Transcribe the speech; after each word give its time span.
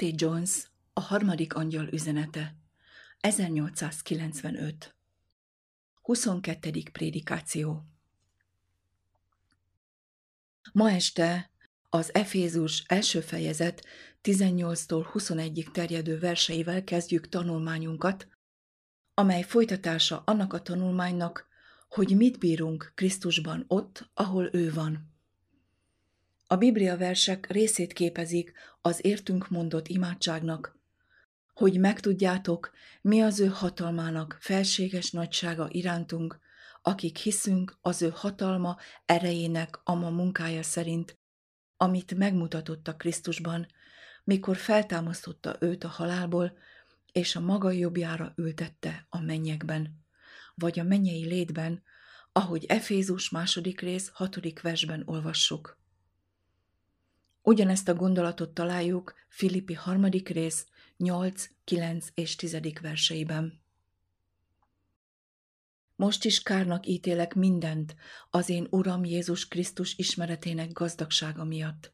A.T. 0.00 0.20
Jones, 0.20 0.70
a 0.92 1.00
harmadik 1.00 1.54
angyal 1.54 1.86
üzenete, 1.86 2.56
1895. 3.20 4.94
22. 6.02 6.82
prédikáció 6.92 7.84
Ma 10.72 10.90
este 10.90 11.50
az 11.88 12.14
Efézus 12.14 12.84
első 12.86 13.20
fejezet 13.20 13.86
18-tól 14.22 15.06
21-ig 15.12 15.70
terjedő 15.70 16.18
verseivel 16.18 16.84
kezdjük 16.84 17.28
tanulmányunkat, 17.28 18.28
amely 19.14 19.42
folytatása 19.42 20.22
annak 20.26 20.52
a 20.52 20.62
tanulmánynak, 20.62 21.46
hogy 21.88 22.16
mit 22.16 22.38
bírunk 22.38 22.92
Krisztusban 22.94 23.64
ott, 23.68 24.10
ahol 24.14 24.48
ő 24.52 24.72
van. 24.72 25.17
A 26.50 26.56
Biblia 26.56 26.96
versek 26.96 27.50
részét 27.50 27.92
képezik 27.92 28.52
az 28.80 29.04
értünk 29.04 29.48
mondott 29.48 29.88
imádságnak, 29.88 30.78
hogy 31.54 31.78
megtudjátok, 31.78 32.70
mi 33.00 33.20
az 33.20 33.40
ő 33.40 33.46
hatalmának 33.46 34.36
felséges 34.40 35.10
nagysága 35.10 35.68
irántunk, 35.70 36.38
akik 36.82 37.16
hiszünk 37.16 37.78
az 37.80 38.02
ő 38.02 38.12
hatalma 38.14 38.76
erejének 39.06 39.80
ama 39.84 40.10
munkája 40.10 40.62
szerint, 40.62 41.18
amit 41.76 42.14
megmutatott 42.14 42.88
a 42.88 42.96
Krisztusban, 42.96 43.66
mikor 44.24 44.56
feltámasztotta 44.56 45.56
őt 45.60 45.84
a 45.84 45.88
halálból, 45.88 46.58
és 47.12 47.36
a 47.36 47.40
maga 47.40 47.70
jobbjára 47.70 48.32
ültette 48.36 49.06
a 49.08 49.20
mennyekben, 49.20 50.04
vagy 50.54 50.78
a 50.78 50.82
mennyei 50.82 51.24
létben, 51.24 51.82
ahogy 52.32 52.64
Efézus 52.64 53.30
második 53.30 53.80
rész 53.80 54.10
hatodik 54.12 54.60
versben 54.60 55.02
olvassuk. 55.04 55.78
Ugyanezt 57.48 57.88
a 57.88 57.94
gondolatot 57.94 58.54
találjuk 58.54 59.14
Filippi 59.28 59.74
harmadik 59.74 60.28
rész 60.28 60.66
8, 60.96 61.48
9 61.64 62.08
és 62.14 62.36
10. 62.36 62.60
verseiben. 62.80 63.60
Most 65.96 66.24
is 66.24 66.42
kárnak 66.42 66.86
ítélek 66.86 67.34
mindent 67.34 67.96
az 68.30 68.48
én 68.48 68.66
Uram 68.70 69.04
Jézus 69.04 69.48
Krisztus 69.48 69.96
ismeretének 69.96 70.72
gazdagsága 70.72 71.44
miatt, 71.44 71.92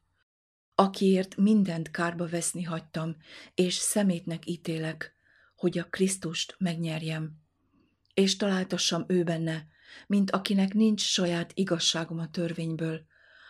akiért 0.75 1.37
mindent 1.37 1.91
kárba 1.91 2.27
veszni 2.27 2.63
hagytam, 2.63 3.15
és 3.53 3.73
szemétnek 3.73 4.45
ítélek, 4.47 5.15
hogy 5.55 5.77
a 5.77 5.89
Krisztust 5.89 6.55
megnyerjem, 6.57 7.41
és 8.13 8.35
találtassam 8.35 9.05
ő 9.07 9.23
benne, 9.23 9.67
mint 10.07 10.31
akinek 10.31 10.73
nincs 10.73 11.01
saját 11.01 11.51
igazságom 11.53 12.19
a 12.19 12.29
törvényből, 12.29 13.05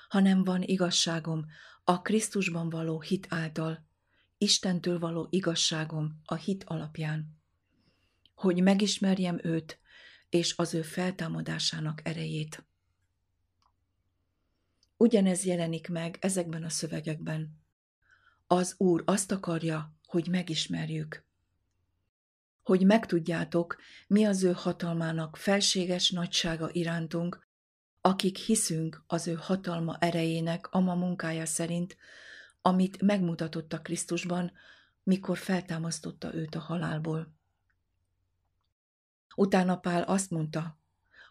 hanem 0.09 0.43
van 0.43 0.61
igazságom 0.61 1.45
a 1.87 2.01
Krisztusban 2.01 2.69
való 2.69 3.01
hit 3.01 3.27
által, 3.29 3.85
Istentől 4.37 4.99
való 4.99 5.27
igazságom 5.29 6.21
a 6.25 6.35
hit 6.35 6.63
alapján, 6.63 7.41
hogy 8.33 8.63
megismerjem 8.63 9.39
őt 9.43 9.79
és 10.29 10.57
az 10.57 10.73
ő 10.73 10.81
feltámadásának 10.81 12.01
erejét. 12.03 12.65
Ugyanez 14.97 15.43
jelenik 15.43 15.87
meg 15.87 16.17
ezekben 16.21 16.63
a 16.63 16.69
szövegekben. 16.69 17.61
Az 18.47 18.75
Úr 18.77 19.03
azt 19.05 19.31
akarja, 19.31 19.95
hogy 20.05 20.27
megismerjük. 20.27 21.25
Hogy 22.63 22.85
megtudjátok, 22.85 23.77
mi 24.07 24.25
az 24.25 24.43
ő 24.43 24.51
hatalmának 24.51 25.37
felséges 25.37 26.11
nagysága 26.11 26.69
irántunk, 26.71 27.44
akik 28.05 28.37
hiszünk 28.37 29.03
az 29.07 29.27
ő 29.27 29.33
hatalma 29.33 29.97
erejének 29.99 30.71
ama 30.71 30.95
munkája 30.95 31.45
szerint, 31.45 31.97
amit 32.61 33.01
megmutatott 33.01 33.73
a 33.73 33.81
Krisztusban, 33.81 34.51
mikor 35.03 35.37
feltámasztotta 35.37 36.33
őt 36.33 36.55
a 36.55 36.59
halálból. 36.59 37.33
Utána 39.35 39.77
Pál 39.77 40.01
azt 40.01 40.29
mondta, 40.29 40.79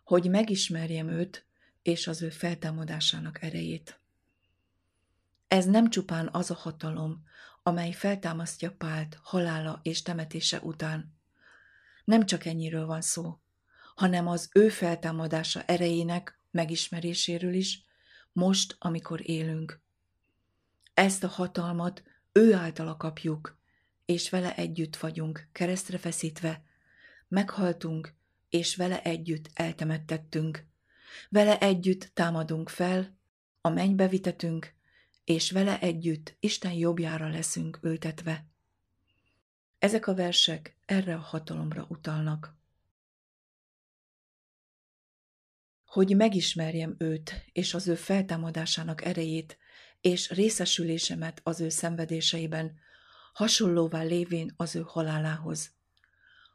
hogy 0.04 0.30
megismerjem 0.30 1.08
őt 1.08 1.46
és 1.82 2.06
az 2.06 2.22
ő 2.22 2.28
feltámadásának 2.28 3.42
erejét. 3.42 4.00
Ez 5.48 5.64
nem 5.64 5.90
csupán 5.90 6.28
az 6.32 6.50
a 6.50 6.54
hatalom, 6.54 7.24
amely 7.62 7.92
feltámasztja 7.92 8.72
Pált 8.72 9.18
halála 9.22 9.80
és 9.82 10.02
temetése 10.02 10.60
után. 10.60 11.14
Nem 12.04 12.26
csak 12.26 12.44
ennyiről 12.44 12.86
van 12.86 13.00
szó, 13.00 13.38
hanem 13.94 14.28
az 14.28 14.48
ő 14.52 14.68
feltámadása 14.68 15.62
erejének 15.62 16.33
megismeréséről 16.54 17.54
is, 17.54 17.84
most, 18.32 18.76
amikor 18.78 19.30
élünk. 19.30 19.80
Ezt 20.94 21.24
a 21.24 21.28
hatalmat 21.28 22.02
ő 22.32 22.54
általa 22.54 22.96
kapjuk, 22.96 23.58
és 24.04 24.30
vele 24.30 24.54
együtt 24.54 24.96
vagyunk 24.96 25.48
keresztre 25.52 25.98
feszítve, 25.98 26.64
meghaltunk, 27.28 28.14
és 28.50 28.76
vele 28.76 29.02
együtt 29.02 29.50
eltemettettünk. 29.54 30.66
Vele 31.28 31.58
együtt 31.58 32.10
támadunk 32.14 32.68
fel, 32.68 33.16
a 33.60 33.68
mennybe 33.68 34.08
vitetünk, 34.08 34.74
és 35.24 35.50
vele 35.50 35.80
együtt 35.80 36.36
Isten 36.40 36.72
jobbjára 36.72 37.28
leszünk 37.28 37.78
ültetve. 37.82 38.46
Ezek 39.78 40.06
a 40.06 40.14
versek 40.14 40.76
erre 40.86 41.14
a 41.14 41.18
hatalomra 41.18 41.86
utalnak. 41.88 42.54
Hogy 45.94 46.16
megismerjem 46.16 46.94
őt 46.98 47.44
és 47.52 47.74
az 47.74 47.88
ő 47.88 47.94
feltámadásának 47.94 49.04
erejét, 49.04 49.58
és 50.00 50.30
részesülésemet 50.30 51.40
az 51.44 51.60
ő 51.60 51.68
szenvedéseiben, 51.68 52.78
hasonlóvá 53.32 54.02
lévén 54.02 54.54
az 54.56 54.76
ő 54.76 54.82
halálához. 54.86 55.74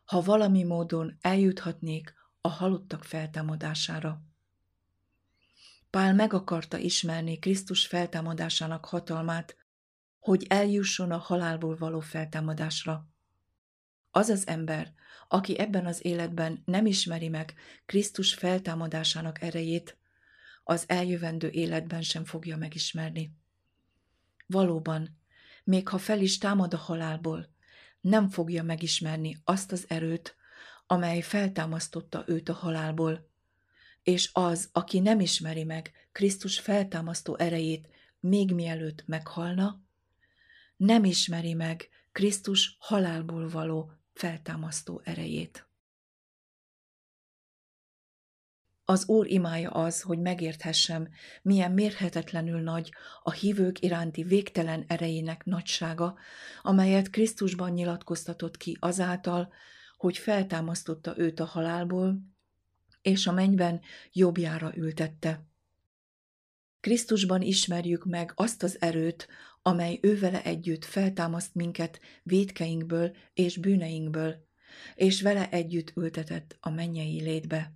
Ha 0.05 0.21
valami 0.21 0.63
módon 0.63 1.17
eljuthatnék 1.21 2.13
a 2.41 2.47
halottak 2.47 3.03
feltámadására. 3.03 4.21
Pál 5.89 6.13
meg 6.13 6.33
akarta 6.33 6.77
ismerni 6.77 7.39
Krisztus 7.39 7.87
feltámadásának 7.87 8.85
hatalmát, 8.85 9.55
hogy 10.19 10.45
eljusson 10.49 11.11
a 11.11 11.17
halálból 11.17 11.77
való 11.77 11.99
feltámadásra. 11.99 13.07
Az 14.11 14.29
az 14.29 14.47
ember, 14.47 14.93
aki 15.27 15.59
ebben 15.59 15.85
az 15.85 16.05
életben 16.05 16.61
nem 16.65 16.85
ismeri 16.85 17.27
meg 17.27 17.53
Krisztus 17.85 18.33
feltámadásának 18.33 19.41
erejét, 19.41 19.97
az 20.63 20.83
eljövendő 20.87 21.49
életben 21.49 22.01
sem 22.01 22.25
fogja 22.25 22.57
megismerni. 22.57 23.33
Valóban, 24.45 25.17
még 25.63 25.87
ha 25.87 25.97
fel 25.97 26.21
is 26.21 26.37
támad 26.37 26.73
a 26.73 26.77
halálból, 26.77 27.49
nem 28.01 28.29
fogja 28.29 28.63
megismerni 28.63 29.37
azt 29.43 29.71
az 29.71 29.85
erőt, 29.87 30.35
amely 30.85 31.21
feltámasztotta 31.21 32.23
őt 32.27 32.49
a 32.49 32.53
halálból, 32.53 33.29
és 34.03 34.29
az, 34.33 34.69
aki 34.71 34.99
nem 34.99 35.19
ismeri 35.19 35.63
meg 35.63 35.91
Krisztus 36.11 36.59
feltámasztó 36.59 37.37
erejét 37.37 37.89
még 38.19 38.53
mielőtt 38.53 39.03
meghalna, 39.07 39.83
nem 40.77 41.03
ismeri 41.03 41.53
meg 41.53 41.89
Krisztus 42.11 42.75
halálból 42.79 43.49
való 43.49 43.91
feltámasztó 44.19 45.01
erejét. 45.03 45.67
Az 48.85 49.07
Úr 49.07 49.27
imája 49.27 49.69
az, 49.69 50.01
hogy 50.01 50.19
megérthessem, 50.19 51.09
milyen 51.41 51.71
mérhetetlenül 51.71 52.61
nagy 52.61 52.93
a 53.23 53.31
hívők 53.31 53.81
iránti 53.81 54.23
végtelen 54.23 54.85
erejének 54.87 55.45
nagysága, 55.45 56.17
amelyet 56.61 57.09
Krisztusban 57.09 57.71
nyilatkoztatott 57.71 58.57
ki 58.57 58.77
azáltal, 58.79 59.53
hogy 59.97 60.17
feltámasztotta 60.17 61.17
őt 61.17 61.39
a 61.39 61.45
halálból, 61.45 62.21
és 63.01 63.27
a 63.27 63.31
mennyben 63.31 63.81
jobbjára 64.11 64.71
ültette. 64.75 65.47
Krisztusban 66.79 67.41
ismerjük 67.41 68.05
meg 68.05 68.31
azt 68.35 68.63
az 68.63 68.81
erőt, 68.81 69.27
amely 69.61 69.99
ővele 70.01 70.43
együtt 70.43 70.85
feltámaszt 70.85 71.55
minket 71.55 71.99
védkeinkből 72.23 73.15
és 73.33 73.57
bűneinkből, 73.57 74.47
és 74.95 75.21
vele 75.21 75.49
együtt 75.49 75.91
ültetett 75.95 76.57
a 76.59 76.69
mennyei 76.69 77.21
létbe. 77.21 77.73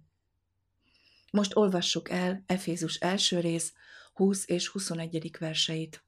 Most 1.32 1.56
olvassuk 1.56 2.10
el 2.10 2.44
Efézus 2.46 2.96
első 2.96 3.40
rész 3.40 3.74
20 4.14 4.48
és 4.48 4.68
21. 4.68 5.32
verseit. 5.40 6.04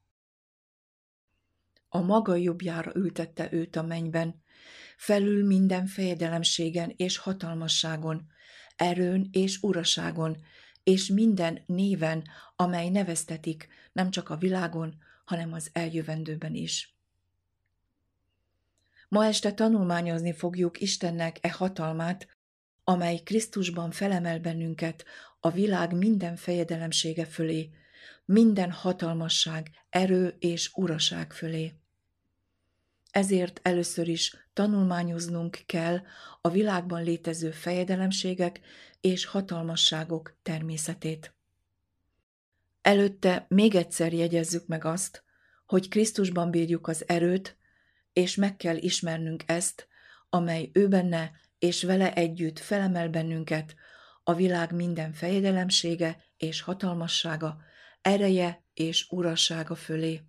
A 1.90 2.02
maga 2.02 2.36
jobbjára 2.36 2.92
ültette 2.96 3.48
őt 3.52 3.76
a 3.76 3.82
mennyben, 3.82 4.44
felül 4.98 5.46
minden 5.46 5.86
fejedelemségen 5.86 6.94
és 6.96 7.18
hatalmasságon, 7.18 8.28
erőn 8.76 9.30
és 9.32 9.58
uraságon, 9.62 10.38
és 10.84 11.08
minden 11.08 11.64
néven, 11.66 12.24
amely 12.56 12.90
neveztetik 12.90 13.68
nem 13.92 14.10
csak 14.10 14.30
a 14.30 14.38
világon, 14.38 14.98
hanem 15.26 15.54
az 15.54 15.70
eljövendőben 15.74 16.54
is. 16.54 16.96
Ma 19.08 19.26
este 19.26 19.54
tanulmányozni 19.54 20.34
fogjuk 20.34 20.82
Istennek 20.82 21.38
e 21.42 21.52
hatalmát, 21.52 22.28
amely 22.84 23.18
Krisztusban 23.18 23.92
felemel 23.92 24.40
bennünket 24.40 25.06
a 25.40 25.50
világ 25.50 25.94
minden 25.94 26.36
fejedelemsége 26.36 27.26
fölé, 27.26 27.70
minden 28.26 28.72
hatalmasság, 28.72 29.72
erő 29.90 30.36
és 30.40 30.72
uraság 30.74 31.34
fölé. 31.34 31.74
ezért 33.12 33.60
először 33.64 34.08
is 34.08 34.36
tanulmányoznunk 34.54 35.60
kell 35.66 36.02
a 36.42 36.50
világban 36.50 37.04
létező 37.04 37.52
fejedelemségek 37.52 38.60
és 39.02 39.26
hatalmasságok 39.26 40.38
természetét. 40.42 41.35
Előtte 42.86 43.46
még 43.50 43.76
egyszer 43.76 44.14
jegyezzük 44.14 44.68
meg 44.68 44.86
azt, 44.86 45.24
hogy 45.66 45.88
Krisztusban 45.88 46.52
bírjuk 46.52 46.88
az 46.88 47.08
erőt, 47.08 47.58
és 48.14 48.36
meg 48.36 48.56
kell 48.56 48.76
ismernünk 48.76 49.44
ezt, 49.46 49.88
amely 50.30 50.70
ő 50.74 50.88
benne 50.88 51.32
és 51.60 51.84
vele 51.84 52.14
együtt 52.14 52.60
felemel 52.60 53.10
bennünket 53.10 53.76
a 54.24 54.34
világ 54.34 54.72
minden 54.72 55.14
fejedelemsége 55.14 56.24
és 56.38 56.62
hatalmassága, 56.62 57.58
ereje 58.02 58.64
és 58.74 59.08
urassága 59.10 59.76
fölé. 59.76 60.22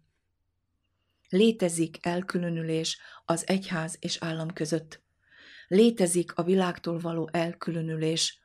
Létezik 1.29 2.07
elkülönülés 2.07 2.99
az 3.25 3.49
egyház 3.49 3.97
és 4.01 4.17
állam 4.21 4.53
között. 4.53 5.03
Létezik 5.69 6.37
a 6.37 6.43
világtól 6.43 6.99
való 6.99 7.29
elkülönülés, 7.33 8.39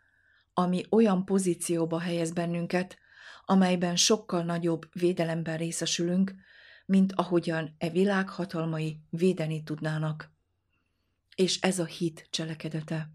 ami 0.54 0.86
olyan 0.90 1.26
pozícióba 1.26 2.00
helyez 2.00 2.32
bennünket, 2.32 3.00
amelyben 3.46 3.96
sokkal 3.96 4.44
nagyobb 4.44 4.90
védelemben 4.94 5.58
részesülünk, 5.58 6.36
mint 6.86 7.14
ahogyan 7.16 7.76
e 7.78 7.90
világ 7.90 8.30
hatalmai 8.30 9.00
védeni 9.10 9.64
tudnának. 9.64 10.32
És 11.36 11.62
ez 11.62 11.80
a 11.80 11.86
hit 11.86 12.28
cselekedete. 12.30 13.10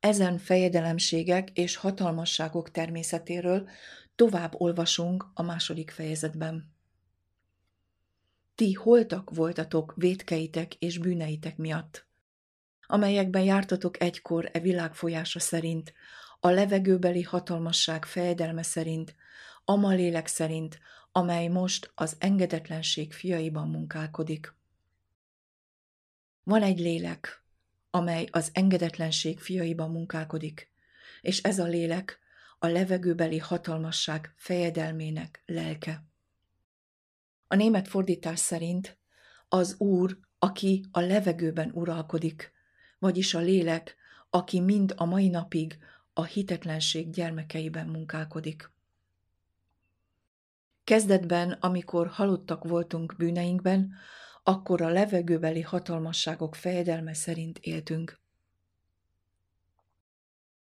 Ezen 0.00 0.38
fejedelemségek 0.38 1.50
és 1.50 1.76
hatalmasságok 1.76 2.70
természetéről 2.70 3.68
tovább 4.14 4.54
olvasunk 4.54 5.26
a 5.34 5.42
második 5.42 5.90
fejezetben. 5.90 6.74
Ti 8.54 8.72
holtak 8.72 9.30
voltatok 9.34 9.92
vétkeitek 9.96 10.74
és 10.74 10.98
bűneitek 10.98 11.56
miatt, 11.56 12.06
amelyekben 12.86 13.42
jártatok 13.42 14.00
egykor 14.00 14.50
e 14.52 14.60
világ 14.60 14.94
folyása 14.94 15.38
szerint, 15.38 15.92
a 16.46 16.50
levegőbeli 16.50 17.22
hatalmasság 17.22 18.04
fejedelme 18.04 18.62
szerint, 18.62 19.14
ama 19.64 19.92
lélek 19.92 20.26
szerint, 20.26 20.78
amely 21.12 21.48
most 21.48 21.92
az 21.94 22.16
engedetlenség 22.18 23.12
fiaiban 23.12 23.68
munkálkodik. 23.68 24.54
Van 26.42 26.62
egy 26.62 26.78
lélek, 26.78 27.42
amely 27.90 28.28
az 28.30 28.50
engedetlenség 28.52 29.38
fiaiban 29.38 29.90
munkálkodik, 29.90 30.70
és 31.20 31.42
ez 31.42 31.58
a 31.58 31.64
lélek 31.64 32.18
a 32.58 32.66
levegőbeli 32.66 33.38
hatalmasság 33.38 34.34
fejedelmének 34.36 35.42
lelke. 35.46 36.04
A 37.48 37.54
német 37.54 37.88
fordítás 37.88 38.38
szerint 38.38 38.98
az 39.48 39.74
Úr, 39.78 40.18
aki 40.38 40.84
a 40.90 41.00
levegőben 41.00 41.70
uralkodik, 41.74 42.52
vagyis 42.98 43.34
a 43.34 43.40
lélek, 43.40 43.96
aki 44.30 44.60
mind 44.60 44.94
a 44.96 45.04
mai 45.04 45.28
napig 45.28 45.78
a 46.18 46.24
hitetlenség 46.24 47.10
gyermekeiben 47.10 47.86
munkálkodik. 47.86 48.70
Kezdetben, 50.84 51.52
amikor 51.52 52.06
halottak 52.06 52.64
voltunk 52.64 53.14
bűneinkben, 53.16 53.94
akkor 54.42 54.82
a 54.82 54.88
levegőbeli 54.88 55.60
hatalmasságok 55.60 56.54
fejedelme 56.54 57.14
szerint 57.14 57.58
éltünk. 57.58 58.20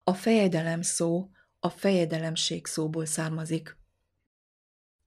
A 0.03 0.13
fejedelem 0.13 0.81
szó 0.81 1.29
a 1.59 1.69
fejedelemség 1.69 2.65
szóból 2.65 3.05
származik. 3.05 3.77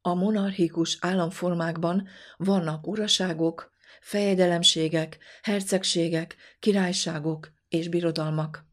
A 0.00 0.14
monarchikus 0.14 0.98
államformákban 1.00 2.08
vannak 2.36 2.86
uraságok, 2.86 3.72
fejedelemségek, 4.00 5.18
hercegségek, 5.42 6.36
királyságok 6.58 7.52
és 7.68 7.88
birodalmak. 7.88 8.70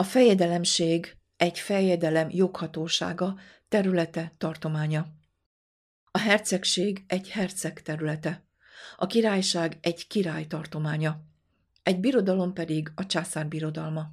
A 0.00 0.04
fejedelemség 0.04 1.16
egy 1.36 1.58
fejedelem 1.58 2.28
joghatósága, 2.30 3.38
területe, 3.68 4.34
tartománya. 4.38 5.06
A 6.10 6.18
hercegség 6.18 7.04
egy 7.06 7.30
herceg 7.30 7.82
területe. 7.82 8.44
A 8.96 9.06
királyság 9.06 9.78
egy 9.80 10.06
király 10.06 10.46
tartománya. 10.46 11.24
Egy 11.82 12.00
birodalom 12.00 12.52
pedig 12.52 12.92
a 12.94 13.06
császár 13.06 13.48
birodalma. 13.48 14.10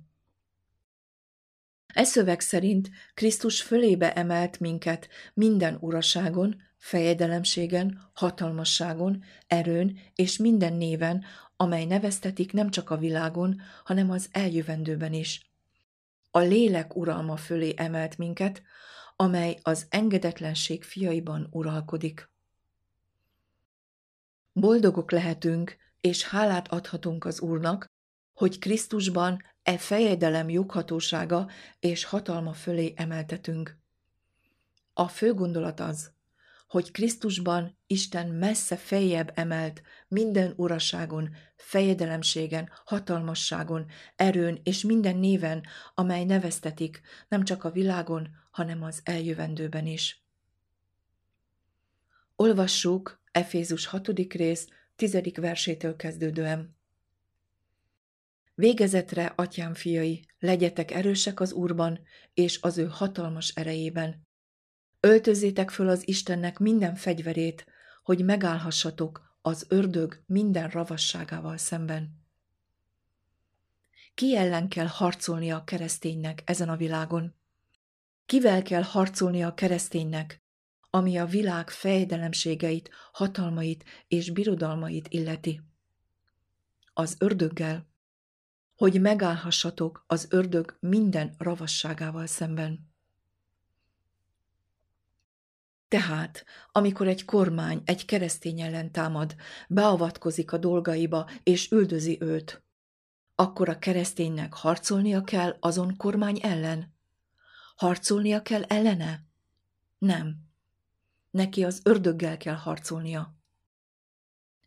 E 1.93 2.03
szöveg 2.03 2.39
szerint 2.39 2.89
Krisztus 3.13 3.61
fölébe 3.61 4.13
emelt 4.13 4.59
minket 4.59 5.07
minden 5.33 5.77
uraságon, 5.79 6.61
fejedelemségen, 6.77 8.09
hatalmasságon, 8.13 9.23
erőn 9.47 9.99
és 10.15 10.37
minden 10.37 10.73
néven, 10.73 11.25
amely 11.55 11.85
neveztetik 11.85 12.53
nem 12.53 12.69
csak 12.69 12.89
a 12.89 12.97
világon, 12.97 13.61
hanem 13.83 14.11
az 14.11 14.29
eljövendőben 14.31 15.13
is. 15.13 15.46
A 16.31 16.39
lélek 16.39 16.95
uralma 16.95 17.37
fölé 17.37 17.73
emelt 17.75 18.17
minket, 18.17 18.61
amely 19.15 19.59
az 19.61 19.85
engedetlenség 19.89 20.83
fiaiban 20.83 21.47
uralkodik. 21.51 22.29
Boldogok 24.53 25.11
lehetünk, 25.11 25.77
és 26.01 26.23
hálát 26.23 26.67
adhatunk 26.67 27.25
az 27.25 27.41
Úrnak, 27.41 27.85
hogy 28.33 28.59
Krisztusban 28.59 29.41
e 29.63 29.77
fejedelem 29.77 30.49
joghatósága 30.49 31.49
és 31.79 32.03
hatalma 32.03 32.53
fölé 32.53 32.93
emeltetünk. 32.95 33.77
A 34.93 35.07
fő 35.07 35.33
gondolat 35.33 35.79
az, 35.79 36.11
hogy 36.67 36.91
Krisztusban 36.91 37.77
Isten 37.87 38.27
messze 38.27 38.75
feljebb 38.75 39.31
emelt 39.35 39.81
minden 40.07 40.53
uraságon, 40.55 41.35
fejedelemségen, 41.55 42.69
hatalmasságon, 42.85 43.85
erőn 44.15 44.59
és 44.63 44.81
minden 44.81 45.17
néven, 45.17 45.63
amely 45.93 46.25
neveztetik 46.25 47.01
nem 47.27 47.43
csak 47.43 47.63
a 47.63 47.71
világon, 47.71 48.29
hanem 48.51 48.83
az 48.83 49.01
eljövendőben 49.03 49.85
is. 49.85 50.25
Olvassuk 52.35 53.21
Efézus 53.31 53.85
6. 53.85 54.33
rész 54.33 54.67
10. 54.95 55.17
versétől 55.35 55.95
kezdődően. 55.95 56.75
Végezetre, 58.55 59.33
atyám 59.35 59.73
fiai, 59.73 60.25
legyetek 60.39 60.91
erősek 60.91 61.39
az 61.39 61.51
Úrban 61.51 61.99
és 62.33 62.61
az 62.61 62.77
ő 62.77 62.85
hatalmas 62.85 63.49
erejében. 63.49 64.26
Öltözzétek 65.07 65.69
föl 65.69 65.89
az 65.89 66.07
Istennek 66.07 66.59
minden 66.59 66.95
fegyverét, 66.95 67.65
hogy 68.03 68.25
megállhassatok 68.25 69.37
az 69.41 69.65
ördög 69.69 70.23
minden 70.25 70.69
ravasságával 70.69 71.57
szemben. 71.57 72.25
Ki 74.13 74.35
ellen 74.35 74.67
kell 74.67 74.85
harcolnia 74.85 75.55
a 75.55 75.63
kereszténynek 75.63 76.41
ezen 76.45 76.69
a 76.69 76.75
világon? 76.75 77.35
Kivel 78.25 78.61
kell 78.61 78.81
harcolnia 78.81 79.47
a 79.47 79.53
kereszténynek, 79.53 80.43
ami 80.89 81.17
a 81.17 81.25
világ 81.25 81.69
fejdelemségeit, 81.69 82.89
hatalmait 83.11 83.83
és 84.07 84.31
birodalmait 84.31 85.07
illeti? 85.07 85.61
Az 86.93 87.15
ördöggel 87.19 87.87
hogy 88.75 89.01
megállhassatok 89.01 90.03
az 90.07 90.27
ördög 90.29 90.77
minden 90.79 91.35
ravasságával 91.37 92.25
szemben. 92.25 92.95
Tehát, 95.87 96.45
amikor 96.71 97.07
egy 97.07 97.25
kormány 97.25 97.81
egy 97.85 98.05
keresztény 98.05 98.61
ellen 98.61 98.91
támad, 98.91 99.35
beavatkozik 99.67 100.51
a 100.51 100.57
dolgaiba 100.57 101.29
és 101.43 101.71
üldözi 101.71 102.17
őt, 102.21 102.63
akkor 103.35 103.69
a 103.69 103.79
kereszténynek 103.79 104.53
harcolnia 104.53 105.23
kell 105.23 105.57
azon 105.59 105.97
kormány 105.97 106.39
ellen? 106.41 106.95
Harcolnia 107.75 108.41
kell 108.41 108.63
ellene? 108.63 109.25
Nem. 109.97 110.35
Neki 111.31 111.63
az 111.63 111.81
ördöggel 111.83 112.37
kell 112.37 112.55
harcolnia. 112.55 113.35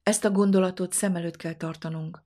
Ezt 0.03 0.25
a 0.25 0.31
gondolatot 0.31 0.93
szem 0.93 1.17
előtt 1.17 1.37
kell 1.37 1.55
tartanunk. 1.55 2.23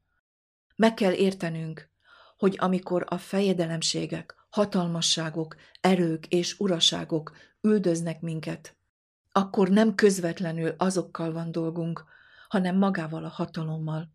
Meg 0.77 0.95
kell 0.95 1.13
értenünk, 1.13 1.91
hogy 2.37 2.57
amikor 2.59 3.05
a 3.09 3.19
fejedelemségek, 3.19 4.35
hatalmasságok, 4.49 5.57
erők 5.81 6.27
és 6.27 6.59
uraságok 6.59 7.37
üldöznek 7.61 8.21
minket, 8.21 8.77
akkor 9.37 9.69
nem 9.69 9.95
közvetlenül 9.95 10.75
azokkal 10.76 11.33
van 11.33 11.53
dolgunk, 11.53 12.05
hanem 12.49 12.76
magával 12.76 13.25
a 13.25 13.29
hatalommal. 13.29 14.12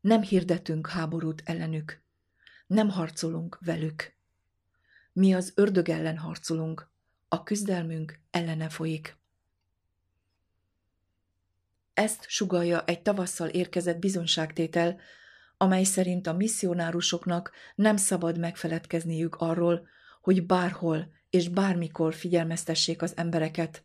Nem 0.00 0.22
hirdetünk 0.22 0.88
háborút 0.88 1.42
ellenük, 1.44 2.02
nem 2.66 2.88
harcolunk 2.88 3.58
velük. 3.60 4.14
Mi 5.12 5.34
az 5.34 5.52
ördög 5.54 5.88
ellen 5.88 6.18
harcolunk, 6.18 6.88
a 7.28 7.42
küzdelmünk 7.42 8.20
ellene 8.30 8.68
folyik. 8.68 9.16
Ezt 11.94 12.24
sugalja 12.28 12.84
egy 12.84 13.02
tavasszal 13.02 13.48
érkezett 13.48 13.98
bizonságtétel, 13.98 15.00
amely 15.56 15.84
szerint 15.84 16.26
a 16.26 16.32
misszionárusoknak 16.32 17.52
nem 17.74 17.96
szabad 17.96 18.38
megfeledkezniük 18.38 19.34
arról, 19.34 19.88
hogy 20.20 20.46
bárhol 20.46 21.12
és 21.30 21.48
bármikor 21.48 22.14
figyelmeztessék 22.14 23.02
az 23.02 23.16
embereket, 23.16 23.84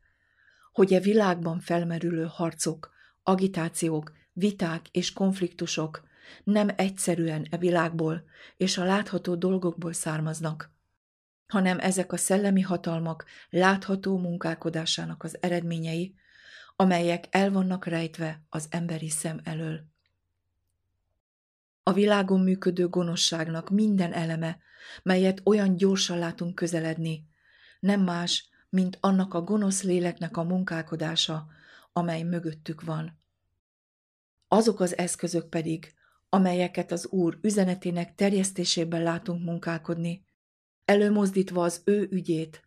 hogy 0.79 0.93
e 0.93 0.99
világban 0.99 1.59
felmerülő 1.59 2.25
harcok, 2.25 2.93
agitációk, 3.23 4.11
viták 4.33 4.87
és 4.91 5.13
konfliktusok 5.13 6.03
nem 6.43 6.69
egyszerűen 6.75 7.47
e 7.49 7.57
világból 7.57 8.23
és 8.57 8.77
a 8.77 8.83
látható 8.83 9.35
dolgokból 9.35 9.93
származnak, 9.93 10.71
hanem 11.47 11.79
ezek 11.79 12.11
a 12.11 12.17
szellemi 12.17 12.61
hatalmak 12.61 13.25
látható 13.49 14.17
munkálkodásának 14.17 15.23
az 15.23 15.37
eredményei, 15.41 16.15
amelyek 16.75 17.25
el 17.29 17.51
vannak 17.51 17.85
rejtve 17.85 18.43
az 18.49 18.67
emberi 18.69 19.09
szem 19.09 19.39
elől. 19.43 19.81
A 21.83 21.93
világon 21.93 22.39
működő 22.39 22.87
gonoszságnak 22.87 23.69
minden 23.69 24.13
eleme, 24.13 24.57
melyet 25.03 25.41
olyan 25.43 25.75
gyorsan 25.75 26.17
látunk 26.17 26.55
közeledni, 26.55 27.27
nem 27.79 28.01
más, 28.01 28.48
mint 28.69 28.97
annak 29.01 29.33
a 29.33 29.41
gonosz 29.41 29.83
léleknek 29.83 30.37
a 30.37 30.43
munkálkodása, 30.43 31.47
amely 31.93 32.23
mögöttük 32.23 32.81
van. 32.81 33.19
Azok 34.47 34.79
az 34.79 34.97
eszközök 34.97 35.49
pedig, 35.49 35.93
amelyeket 36.29 36.91
az 36.91 37.07
Úr 37.07 37.37
üzenetének 37.41 38.15
terjesztésében 38.15 39.03
látunk 39.03 39.43
munkálkodni, 39.43 40.25
előmozdítva 40.85 41.63
az 41.63 41.81
ő 41.85 42.07
ügyét, 42.11 42.63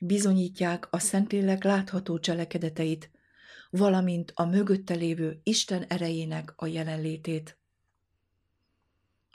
bizonyítják 0.00 0.86
a 0.90 0.98
Szentlélek 0.98 1.64
látható 1.64 2.18
cselekedeteit, 2.18 3.10
valamint 3.70 4.32
a 4.34 4.44
mögötte 4.44 4.94
lévő 4.94 5.40
Isten 5.42 5.82
erejének 5.82 6.52
a 6.56 6.66
jelenlétét. 6.66 7.58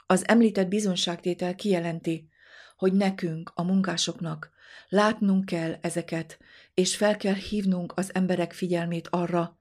Az 0.06 0.28
említett 0.28 0.68
bizonságtétel 0.68 1.54
kijelenti, 1.54 2.28
hogy 2.76 2.92
nekünk, 2.92 3.52
a 3.54 3.62
munkásoknak 3.62 4.50
látnunk 4.88 5.44
kell 5.44 5.78
ezeket, 5.80 6.38
és 6.74 6.96
fel 6.96 7.16
kell 7.16 7.34
hívnunk 7.34 7.92
az 7.96 8.14
emberek 8.14 8.52
figyelmét 8.52 9.08
arra, 9.10 9.58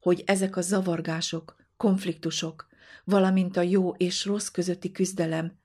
hogy 0.00 0.22
ezek 0.26 0.56
a 0.56 0.60
zavargások, 0.60 1.56
konfliktusok, 1.76 2.68
valamint 3.04 3.56
a 3.56 3.62
jó 3.62 3.90
és 3.90 4.24
rossz 4.24 4.48
közötti 4.48 4.90
küzdelem 4.90 5.60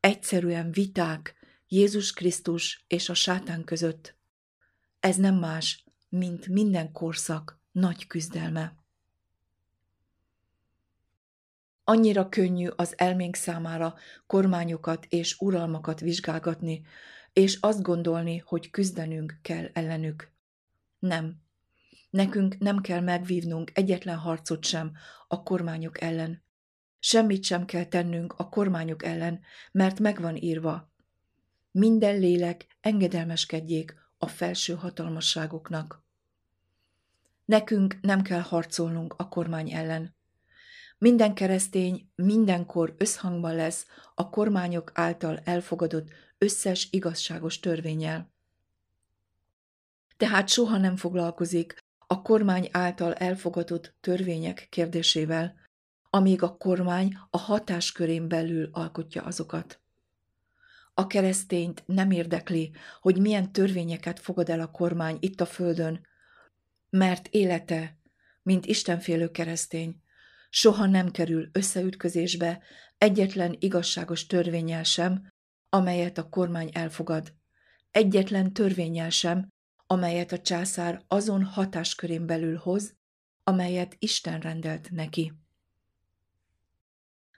egyszerűen 0.00 0.70
viták 0.70 1.34
Jézus 1.68 2.12
Krisztus 2.12 2.84
és 2.88 3.08
a 3.08 3.14
sátán 3.14 3.64
között. 3.64 4.16
Ez 5.00 5.16
nem 5.16 5.34
más, 5.34 5.84
mint 6.08 6.48
minden 6.48 6.92
korszak 6.92 7.60
nagy 7.72 8.06
küzdelme. 8.06 8.76
Annyira 11.84 12.28
könnyű 12.28 12.68
az 12.76 12.94
elménk 12.98 13.34
számára 13.34 13.94
kormányokat 14.26 15.06
és 15.08 15.36
uralmakat 15.38 16.00
vizsgálgatni, 16.00 16.82
és 17.32 17.58
azt 17.60 17.82
gondolni, 17.82 18.38
hogy 18.38 18.70
küzdenünk 18.70 19.38
kell 19.42 19.70
ellenük. 19.72 20.30
Nem. 20.98 21.40
Nekünk 22.10 22.58
nem 22.58 22.80
kell 22.80 23.00
megvívnunk 23.00 23.70
egyetlen 23.74 24.16
harcot 24.16 24.64
sem 24.64 24.92
a 25.28 25.42
kormányok 25.42 26.00
ellen. 26.00 26.42
Semmit 26.98 27.44
sem 27.44 27.64
kell 27.64 27.84
tennünk 27.84 28.32
a 28.32 28.48
kormányok 28.48 29.04
ellen, 29.04 29.40
mert 29.72 29.98
megvan 29.98 30.36
írva. 30.36 30.92
Minden 31.70 32.18
lélek 32.18 32.66
engedelmeskedjék 32.80 33.94
a 34.18 34.26
felső 34.26 34.74
hatalmasságoknak. 34.74 36.04
Nekünk 37.44 37.98
nem 38.00 38.22
kell 38.22 38.40
harcolnunk 38.40 39.14
a 39.16 39.28
kormány 39.28 39.72
ellen. 39.72 40.16
Minden 40.98 41.34
keresztény 41.34 42.10
mindenkor 42.14 42.94
összhangban 42.98 43.54
lesz 43.54 43.86
a 44.14 44.30
kormányok 44.30 44.90
által 44.94 45.38
elfogadott 45.44 46.08
összes 46.42 46.88
igazságos 46.90 47.60
törvényel. 47.60 48.32
Tehát 50.16 50.48
soha 50.48 50.76
nem 50.76 50.96
foglalkozik 50.96 51.76
a 52.06 52.22
kormány 52.22 52.68
által 52.72 53.14
elfogadott 53.14 53.94
törvények 54.00 54.66
kérdésével, 54.70 55.54
amíg 56.10 56.42
a 56.42 56.56
kormány 56.56 57.18
a 57.30 57.38
hatáskörén 57.38 58.28
belül 58.28 58.68
alkotja 58.72 59.22
azokat. 59.22 59.80
A 60.94 61.06
keresztényt 61.06 61.82
nem 61.86 62.10
érdekli, 62.10 62.72
hogy 63.00 63.20
milyen 63.20 63.52
törvényeket 63.52 64.20
fogad 64.20 64.48
el 64.48 64.60
a 64.60 64.70
kormány 64.70 65.16
itt 65.20 65.40
a 65.40 65.46
földön, 65.46 66.06
mert 66.90 67.28
élete, 67.28 67.96
mint 68.42 68.66
istenfélő 68.66 69.30
keresztény, 69.30 70.02
soha 70.50 70.86
nem 70.86 71.10
kerül 71.10 71.48
összeütközésbe 71.52 72.62
egyetlen 72.98 73.56
igazságos 73.58 74.26
törvényel 74.26 74.82
sem, 74.82 75.31
amelyet 75.74 76.18
a 76.18 76.28
kormány 76.28 76.70
elfogad, 76.72 77.32
egyetlen 77.90 78.52
törvényel 78.52 79.10
sem, 79.10 79.48
amelyet 79.86 80.32
a 80.32 80.40
császár 80.40 81.04
azon 81.08 81.44
hatáskörén 81.44 82.26
belül 82.26 82.56
hoz, 82.56 82.94
amelyet 83.44 83.96
Isten 83.98 84.40
rendelt 84.40 84.90
neki. 84.90 85.32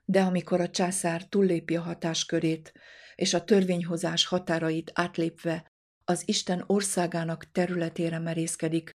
De 0.04 0.22
amikor 0.22 0.60
a 0.60 0.70
császár 0.70 1.24
túllépi 1.28 1.76
a 1.76 1.82
hatáskörét, 1.82 2.72
és 3.14 3.34
a 3.34 3.44
törvényhozás 3.44 4.26
határait 4.26 4.90
átlépve 4.94 5.72
az 6.04 6.22
Isten 6.28 6.64
országának 6.66 7.50
területére 7.50 8.18
merészkedik, 8.18 8.90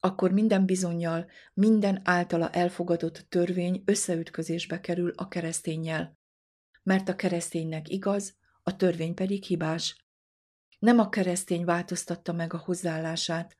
akkor 0.00 0.32
minden 0.32 0.66
bizonyal 0.66 1.30
minden 1.52 2.00
általa 2.04 2.50
elfogadott 2.50 3.26
törvény 3.28 3.82
összeütközésbe 3.84 4.80
kerül 4.80 5.12
a 5.16 5.28
keresztényjel, 5.28 6.18
mert 6.82 7.08
a 7.08 7.16
kereszténynek 7.16 7.88
igaz, 7.88 8.42
a 8.64 8.76
törvény 8.76 9.14
pedig 9.14 9.44
hibás. 9.44 10.06
Nem 10.78 10.98
a 10.98 11.08
keresztény 11.08 11.64
változtatta 11.64 12.32
meg 12.32 12.52
a 12.52 12.58
hozzáállását, 12.58 13.56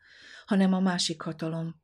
hanem 0.46 0.72
a 0.72 0.80
másik 0.80 1.22
hatalom. 1.22 1.82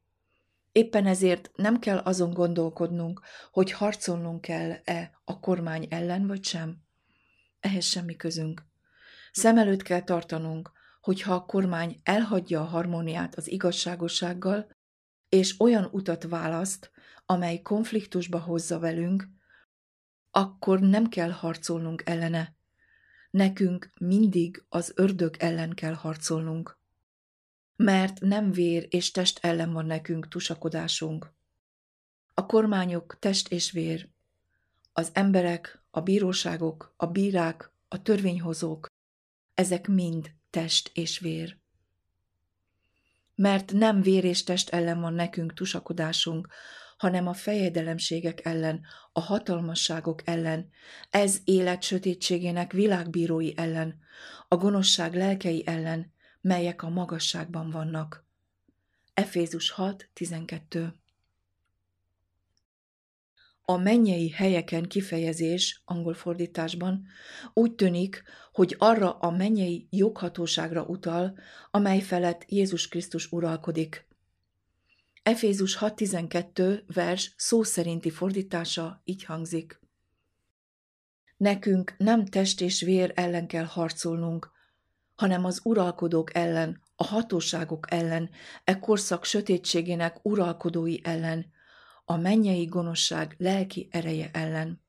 Éppen 0.72 1.06
ezért 1.06 1.50
nem 1.54 1.78
kell 1.78 1.98
azon 1.98 2.32
gondolkodnunk, 2.32 3.20
hogy 3.50 3.72
harcolnunk 3.72 4.40
kell-e 4.40 5.20
a 5.24 5.40
kormány 5.40 5.86
ellen, 5.90 6.26
vagy 6.26 6.44
sem. 6.44 6.82
Ehhez 7.60 7.84
semmi 7.84 8.16
közünk. 8.16 8.66
Szem 9.32 9.58
előtt 9.58 9.82
kell 9.82 10.02
tartanunk, 10.02 10.72
hogyha 11.00 11.34
a 11.34 11.44
kormány 11.44 12.00
elhagyja 12.02 12.60
a 12.60 12.64
harmóniát 12.64 13.34
az 13.34 13.50
igazságossággal, 13.50 14.68
és 15.28 15.60
olyan 15.60 15.88
utat 15.92 16.22
választ, 16.22 16.90
amely 17.26 17.60
konfliktusba 17.62 18.38
hozza 18.38 18.78
velünk, 18.78 19.28
akkor 20.30 20.80
nem 20.80 21.08
kell 21.08 21.30
harcolnunk 21.30 22.02
ellene. 22.06 22.58
Nekünk 23.30 23.90
mindig 23.98 24.64
az 24.68 24.92
ördög 24.94 25.36
ellen 25.38 25.70
kell 25.70 25.94
harcolnunk. 25.94 26.78
Mert 27.76 28.20
nem 28.20 28.52
vér 28.52 28.86
és 28.90 29.10
test 29.10 29.38
ellen 29.42 29.72
van 29.72 29.86
nekünk 29.86 30.28
tusakodásunk. 30.28 31.32
A 32.34 32.46
kormányok 32.46 33.18
test 33.18 33.48
és 33.48 33.70
vér. 33.70 34.08
Az 34.92 35.10
emberek, 35.12 35.82
a 35.90 36.00
bíróságok, 36.00 36.94
a 36.96 37.06
bírák, 37.06 37.70
a 37.88 38.02
törvényhozók, 38.02 38.86
ezek 39.54 39.88
mind 39.88 40.34
test 40.50 40.90
és 40.94 41.18
vér. 41.18 41.58
Mert 43.34 43.72
nem 43.72 44.02
vér 44.02 44.24
és 44.24 44.44
test 44.44 44.68
ellen 44.68 45.00
van 45.00 45.12
nekünk 45.12 45.54
tusakodásunk, 45.54 46.48
hanem 47.00 47.26
a 47.26 47.32
fejedelemségek 47.32 48.44
ellen, 48.44 48.80
a 49.12 49.20
hatalmasságok 49.20 50.22
ellen, 50.24 50.70
ez 51.10 51.38
élet 51.44 51.82
sötétségének 51.82 52.72
világbírói 52.72 53.52
ellen, 53.56 53.98
a 54.48 54.56
gonoszság 54.56 55.14
lelkei 55.14 55.62
ellen, 55.66 56.12
melyek 56.40 56.82
a 56.82 56.88
magasságban 56.88 57.70
vannak. 57.70 58.24
Efézus 59.14 59.74
6.12 59.76 60.92
a 63.64 63.76
mennyei 63.76 64.30
helyeken 64.30 64.82
kifejezés 64.82 65.82
angol 65.84 66.14
fordításban 66.14 67.06
úgy 67.52 67.74
tűnik, 67.74 68.22
hogy 68.52 68.74
arra 68.78 69.12
a 69.12 69.30
mennyei 69.30 69.86
joghatóságra 69.90 70.82
utal, 70.82 71.38
amely 71.70 72.00
felett 72.00 72.44
Jézus 72.48 72.88
Krisztus 72.88 73.32
uralkodik. 73.32 74.09
Efézus 75.30 75.78
6.12 75.78 76.82
vers 76.94 77.34
szó 77.36 77.62
szerinti 77.62 78.10
fordítása 78.10 79.00
így 79.04 79.24
hangzik. 79.24 79.80
Nekünk 81.36 81.94
nem 81.98 82.24
test 82.24 82.60
és 82.60 82.80
vér 82.80 83.12
ellen 83.14 83.46
kell 83.46 83.64
harcolnunk, 83.64 84.50
hanem 85.14 85.44
az 85.44 85.60
uralkodók 85.64 86.34
ellen, 86.34 86.82
a 86.96 87.04
hatóságok 87.04 87.86
ellen, 87.90 88.30
e 88.64 88.78
korszak 88.78 89.24
sötétségének 89.24 90.18
uralkodói 90.22 90.96
ellen, 91.02 91.46
a 92.04 92.16
mennyei 92.16 92.64
gonoszság 92.64 93.34
lelki 93.38 93.88
ereje 93.90 94.30
ellen. 94.32 94.82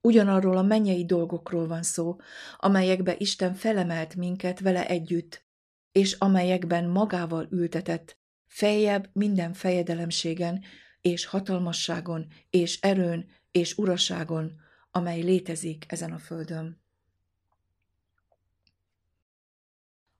Ugyanarról 0.00 0.56
a 0.56 0.62
mennyei 0.62 1.04
dolgokról 1.04 1.66
van 1.66 1.82
szó, 1.82 2.16
amelyekbe 2.56 3.14
Isten 3.18 3.54
felemelt 3.54 4.14
minket 4.14 4.60
vele 4.60 4.86
együtt, 4.86 5.44
és 5.92 6.12
amelyekben 6.12 6.84
magával 6.88 7.48
ültetett, 7.50 8.16
feljebb 8.48 9.10
minden 9.12 9.52
fejedelemségen, 9.52 10.64
és 11.00 11.24
hatalmasságon, 11.24 12.26
és 12.50 12.80
erőn, 12.80 13.30
és 13.50 13.78
uraságon, 13.78 14.60
amely 14.90 15.20
létezik 15.20 15.84
ezen 15.88 16.12
a 16.12 16.18
földön. 16.18 16.80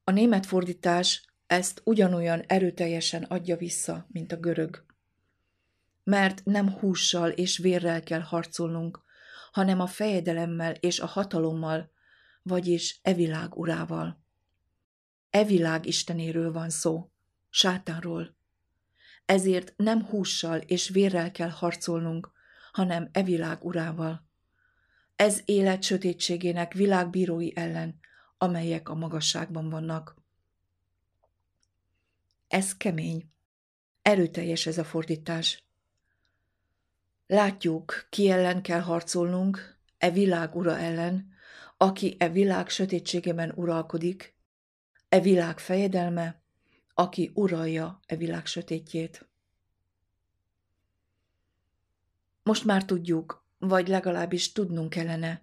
A 0.05 0.11
német 0.11 0.47
fordítás 0.47 1.29
ezt 1.47 1.81
ugyanolyan 1.85 2.41
erőteljesen 2.41 3.23
adja 3.23 3.57
vissza, 3.57 4.07
mint 4.09 4.33
a 4.33 4.37
görög. 4.37 4.85
Mert 6.05 6.45
nem 6.45 6.73
hússal 6.73 7.31
és 7.31 7.59
vérrel 7.59 8.03
kell 8.03 8.21
harcolnunk, 8.21 9.03
hanem 9.53 9.81
a 9.81 9.87
fejedelemmel 9.87 10.75
és 10.75 11.01
a 11.01 11.07
hatalommal, 11.07 11.91
vagyis 12.43 13.01
evilág 13.03 13.57
urával. 13.57 14.23
Evilág 15.31 15.87
istenéről 15.87 16.53
van 16.53 16.71
szó, 16.71 17.11
sátánról. 17.59 18.37
Ezért 19.25 19.73
nem 19.77 20.05
hússal 20.05 20.59
és 20.59 20.89
vérrel 20.89 21.31
kell 21.31 21.49
harcolnunk, 21.49 22.31
hanem 22.73 23.09
evilág 23.13 23.65
urával. 23.65 24.29
Ez 25.17 25.43
élet 25.45 25.83
sötétségének 25.83 26.73
világbírói 26.73 27.57
ellen, 27.57 27.99
amelyek 28.39 28.89
a 28.89 28.95
magasságban 28.95 29.69
vannak. 29.69 30.17
Ez 32.49 32.77
kemény. 32.77 33.31
Erőteljes 34.03 34.67
ez 34.67 34.79
a 34.79 34.85
fordítás. 34.85 35.65
Látjuk, 37.27 38.07
ki 38.11 38.31
ellen 38.31 38.63
kell 38.63 38.81
harcolnunk, 38.81 39.79
e 39.99 40.11
világ 40.11 40.57
ura 40.57 40.79
ellen, 40.79 41.31
aki 41.77 42.17
e 42.19 42.29
világ 42.29 42.69
sötétségében 42.69 43.53
uralkodik, 43.55 44.37
e 45.09 45.21
világ 45.21 45.59
fejedelme, 45.59 46.47
aki 46.99 47.31
uralja 47.35 48.01
e 48.07 48.17
világ 48.17 48.47
sötétjét. 48.47 49.29
Most 52.43 52.65
már 52.65 52.85
tudjuk, 52.85 53.47
vagy 53.59 53.89
legalábbis 53.89 54.53
tudnunk 54.53 54.91
kellene, 54.91 55.43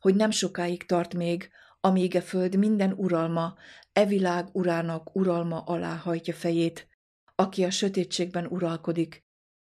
hogy 0.00 0.14
nem 0.14 0.30
sokáig 0.30 0.86
tart 0.86 1.14
még, 1.14 1.50
amíg 1.80 2.14
e 2.14 2.20
föld 2.20 2.56
minden 2.56 2.92
uralma, 2.92 3.56
e 3.92 4.06
világ 4.06 4.48
urának 4.52 5.16
uralma 5.16 5.60
alá 5.60 5.96
hajtja 5.96 6.34
fejét, 6.34 6.88
aki 7.34 7.64
a 7.64 7.70
sötétségben 7.70 8.46
uralkodik, 8.46 9.24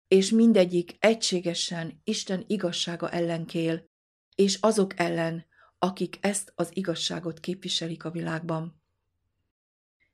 és 0.07 0.29
mindegyik 0.29 0.95
egységesen 0.99 2.01
Isten 2.03 2.43
igazsága 2.47 3.09
ellen 3.09 3.45
kél, 3.45 3.89
és 4.35 4.57
azok 4.61 4.99
ellen, 4.99 5.45
akik 5.79 6.17
ezt 6.21 6.51
az 6.55 6.69
igazságot 6.73 7.39
képviselik 7.39 8.03
a 8.03 8.11
világban. 8.11 8.76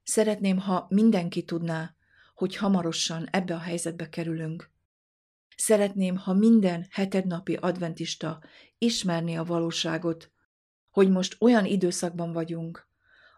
Szeretném, 0.04 0.58
ha 0.58 0.86
mindenki 0.90 1.44
tudná, 1.44 1.96
hogy 2.36 2.56
hamarosan 2.56 3.28
ebbe 3.32 3.56
a 3.56 3.60
helyzetbe 3.60 4.10
kerülünk. 4.10 4.72
Szeretném, 5.56 6.16
ha 6.16 6.34
minden 6.34 6.88
hetednapi 6.90 7.56
adventista 7.56 8.42
ismerné 8.78 9.36
a 9.36 9.44
valóságot, 9.44 10.32
hogy 10.90 11.10
most 11.10 11.36
olyan 11.40 11.66
időszakban 11.66 12.32
vagyunk, 12.32 12.88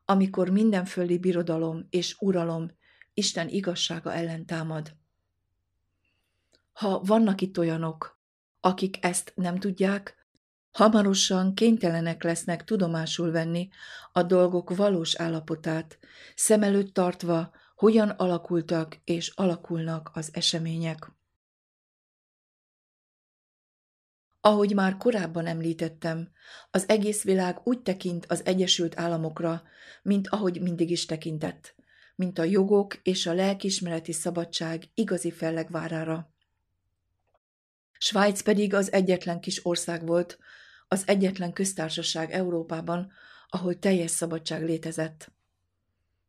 amikor 0.05 0.49
mindenföldi 0.49 1.17
birodalom 1.17 1.87
és 1.89 2.15
uralom 2.19 2.71
Isten 3.13 3.49
igazsága 3.49 4.13
ellen 4.13 4.45
támad. 4.45 4.95
Ha 6.71 6.99
vannak 6.99 7.41
itt 7.41 7.57
olyanok, 7.57 8.19
akik 8.59 9.05
ezt 9.05 9.31
nem 9.35 9.59
tudják, 9.59 10.24
hamarosan 10.75 11.53
kénytelenek 11.53 12.23
lesznek 12.23 12.63
tudomásul 12.63 13.31
venni 13.31 13.69
a 14.11 14.23
dolgok 14.23 14.75
valós 14.75 15.15
állapotát, 15.15 15.99
szem 16.35 16.63
előtt 16.63 16.93
tartva, 16.93 17.51
hogyan 17.75 18.09
alakultak 18.09 18.97
és 19.03 19.31
alakulnak 19.35 20.09
az 20.13 20.29
események. 20.33 21.11
Ahogy 24.41 24.73
már 24.73 24.97
korábban 24.97 25.45
említettem, 25.45 26.31
az 26.71 26.89
egész 26.89 27.23
világ 27.23 27.59
úgy 27.63 27.81
tekint 27.81 28.25
az 28.25 28.45
Egyesült 28.45 28.99
Államokra, 28.99 29.63
mint 30.01 30.27
ahogy 30.27 30.61
mindig 30.61 30.91
is 30.91 31.05
tekintett, 31.05 31.75
mint 32.15 32.39
a 32.39 32.43
jogok 32.43 32.95
és 33.03 33.25
a 33.25 33.33
lelkismereti 33.33 34.11
szabadság 34.11 34.83
igazi 34.93 35.31
fellegvárára. 35.31 36.33
Svájc 37.97 38.41
pedig 38.41 38.73
az 38.73 38.91
egyetlen 38.91 39.39
kis 39.39 39.65
ország 39.65 40.05
volt, 40.05 40.39
az 40.87 41.03
egyetlen 41.05 41.53
köztársaság 41.53 42.31
Európában, 42.31 43.11
ahol 43.47 43.79
teljes 43.79 44.11
szabadság 44.11 44.63
létezett. 44.63 45.31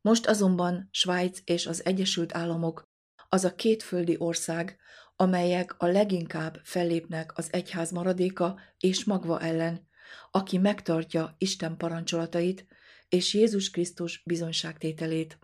Most 0.01 0.27
azonban 0.27 0.89
Svájc 0.91 1.41
és 1.45 1.67
az 1.67 1.85
Egyesült 1.85 2.35
Államok 2.35 2.89
az 3.29 3.45
a 3.45 3.55
két 3.55 3.83
földi 3.83 4.17
ország, 4.19 4.79
amelyek 5.17 5.75
a 5.79 5.87
leginkább 5.87 6.61
fellépnek 6.63 7.39
az 7.39 7.53
egyház 7.53 7.91
maradéka 7.91 8.61
és 8.79 9.05
magva 9.05 9.41
ellen, 9.41 9.89
aki 10.31 10.59
megtartja 10.59 11.35
Isten 11.39 11.77
parancsolatait 11.77 12.67
és 13.09 13.35
Jézus 13.35 13.71
Krisztus 13.71 14.23
bizonyságtételét. 14.25 15.39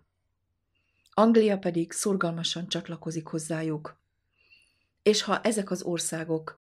Anglia 1.14 1.58
pedig 1.58 1.92
szorgalmasan 1.92 2.68
csatlakozik 2.68 3.26
hozzájuk. 3.26 4.00
És 5.02 5.22
ha 5.22 5.40
ezek 5.40 5.70
az 5.70 5.82
országok, 5.82 6.61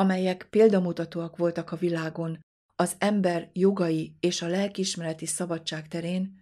amelyek 0.00 0.46
példamutatóak 0.50 1.36
voltak 1.36 1.72
a 1.72 1.76
világon, 1.76 2.44
az 2.76 2.94
ember 2.98 3.50
jogai 3.52 4.16
és 4.20 4.42
a 4.42 4.46
lelkismereti 4.48 5.26
szabadság 5.26 5.88
terén, 5.88 6.40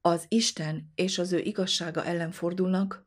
az 0.00 0.24
Isten 0.28 0.92
és 0.94 1.18
az 1.18 1.32
ő 1.32 1.38
igazsága 1.38 2.04
ellen 2.04 2.30
fordulnak, 2.30 3.06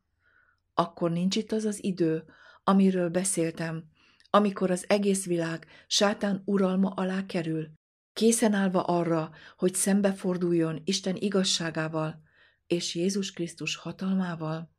akkor 0.74 1.10
nincs 1.10 1.36
itt 1.36 1.52
az 1.52 1.64
az 1.64 1.84
idő, 1.84 2.24
amiről 2.64 3.08
beszéltem, 3.08 3.84
amikor 4.30 4.70
az 4.70 4.84
egész 4.88 5.26
világ 5.26 5.66
sátán 5.86 6.42
uralma 6.44 6.88
alá 6.88 7.26
kerül, 7.26 7.68
készen 8.12 8.52
állva 8.52 8.82
arra, 8.82 9.30
hogy 9.56 9.74
szembeforduljon 9.74 10.82
Isten 10.84 11.16
igazságával 11.16 12.22
és 12.66 12.94
Jézus 12.94 13.32
Krisztus 13.32 13.76
hatalmával? 13.76 14.70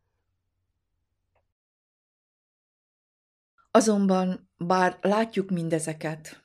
Azonban, 3.71 4.48
bár 4.59 4.97
látjuk 5.01 5.49
mindezeket, 5.49 6.43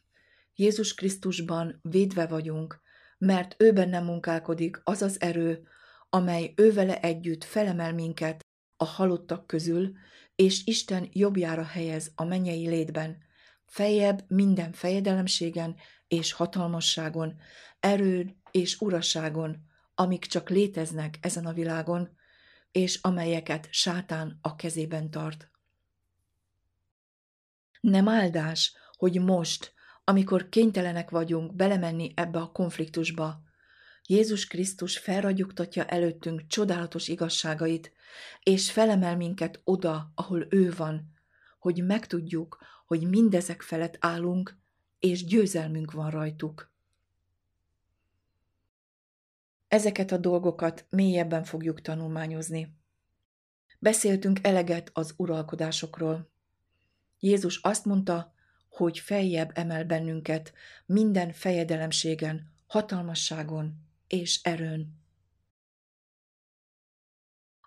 Jézus 0.54 0.94
Krisztusban 0.94 1.78
védve 1.82 2.26
vagyunk, 2.26 2.82
mert 3.18 3.54
ő 3.58 3.72
benne 3.72 4.00
munkálkodik 4.00 4.80
az 4.84 5.02
az 5.02 5.20
erő, 5.20 5.68
amely 6.10 6.52
ővele 6.56 7.00
együtt 7.00 7.44
felemel 7.44 7.92
minket 7.92 8.40
a 8.76 8.84
halottak 8.84 9.46
közül, 9.46 9.92
és 10.34 10.64
Isten 10.64 11.08
jobbjára 11.12 11.64
helyez 11.64 12.12
a 12.14 12.24
mennyei 12.24 12.68
létben, 12.68 13.18
fejebb 13.66 14.24
minden 14.28 14.72
fejedelemségen 14.72 15.76
és 16.08 16.32
hatalmasságon, 16.32 17.36
erőn 17.80 18.40
és 18.50 18.80
uraságon, 18.80 19.56
amik 19.94 20.24
csak 20.24 20.48
léteznek 20.48 21.18
ezen 21.20 21.46
a 21.46 21.52
világon, 21.52 22.16
és 22.72 22.98
amelyeket 23.02 23.68
sátán 23.70 24.38
a 24.42 24.54
kezében 24.54 25.10
tart. 25.10 25.53
Nem 27.84 28.08
áldás, 28.08 28.76
hogy 28.96 29.20
most, 29.20 29.72
amikor 30.04 30.48
kénytelenek 30.48 31.10
vagyunk 31.10 31.54
belemenni 31.54 32.12
ebbe 32.14 32.38
a 32.38 32.52
konfliktusba, 32.52 33.42
Jézus 34.06 34.46
Krisztus 34.46 34.98
felragyogtatja 34.98 35.84
előttünk 35.84 36.46
csodálatos 36.46 37.08
igazságait, 37.08 37.92
és 38.42 38.70
felemel 38.70 39.16
minket 39.16 39.60
oda, 39.64 40.12
ahol 40.14 40.46
ő 40.50 40.72
van, 40.76 41.12
hogy 41.58 41.84
megtudjuk, 41.84 42.58
hogy 42.86 43.08
mindezek 43.08 43.62
felett 43.62 43.96
állunk, 44.00 44.58
és 44.98 45.24
győzelmünk 45.24 45.92
van 45.92 46.10
rajtuk. 46.10 46.72
Ezeket 49.68 50.12
a 50.12 50.16
dolgokat 50.16 50.86
mélyebben 50.90 51.44
fogjuk 51.44 51.80
tanulmányozni. 51.80 52.76
Beszéltünk 53.78 54.38
eleget 54.42 54.90
az 54.92 55.14
uralkodásokról. 55.16 56.32
Jézus 57.24 57.56
azt 57.56 57.84
mondta, 57.84 58.34
hogy 58.68 58.98
feljebb 58.98 59.50
emel 59.54 59.84
bennünket 59.84 60.52
minden 60.86 61.32
fejedelemségen, 61.32 62.52
hatalmasságon 62.66 63.86
és 64.06 64.40
erőn. 64.42 65.02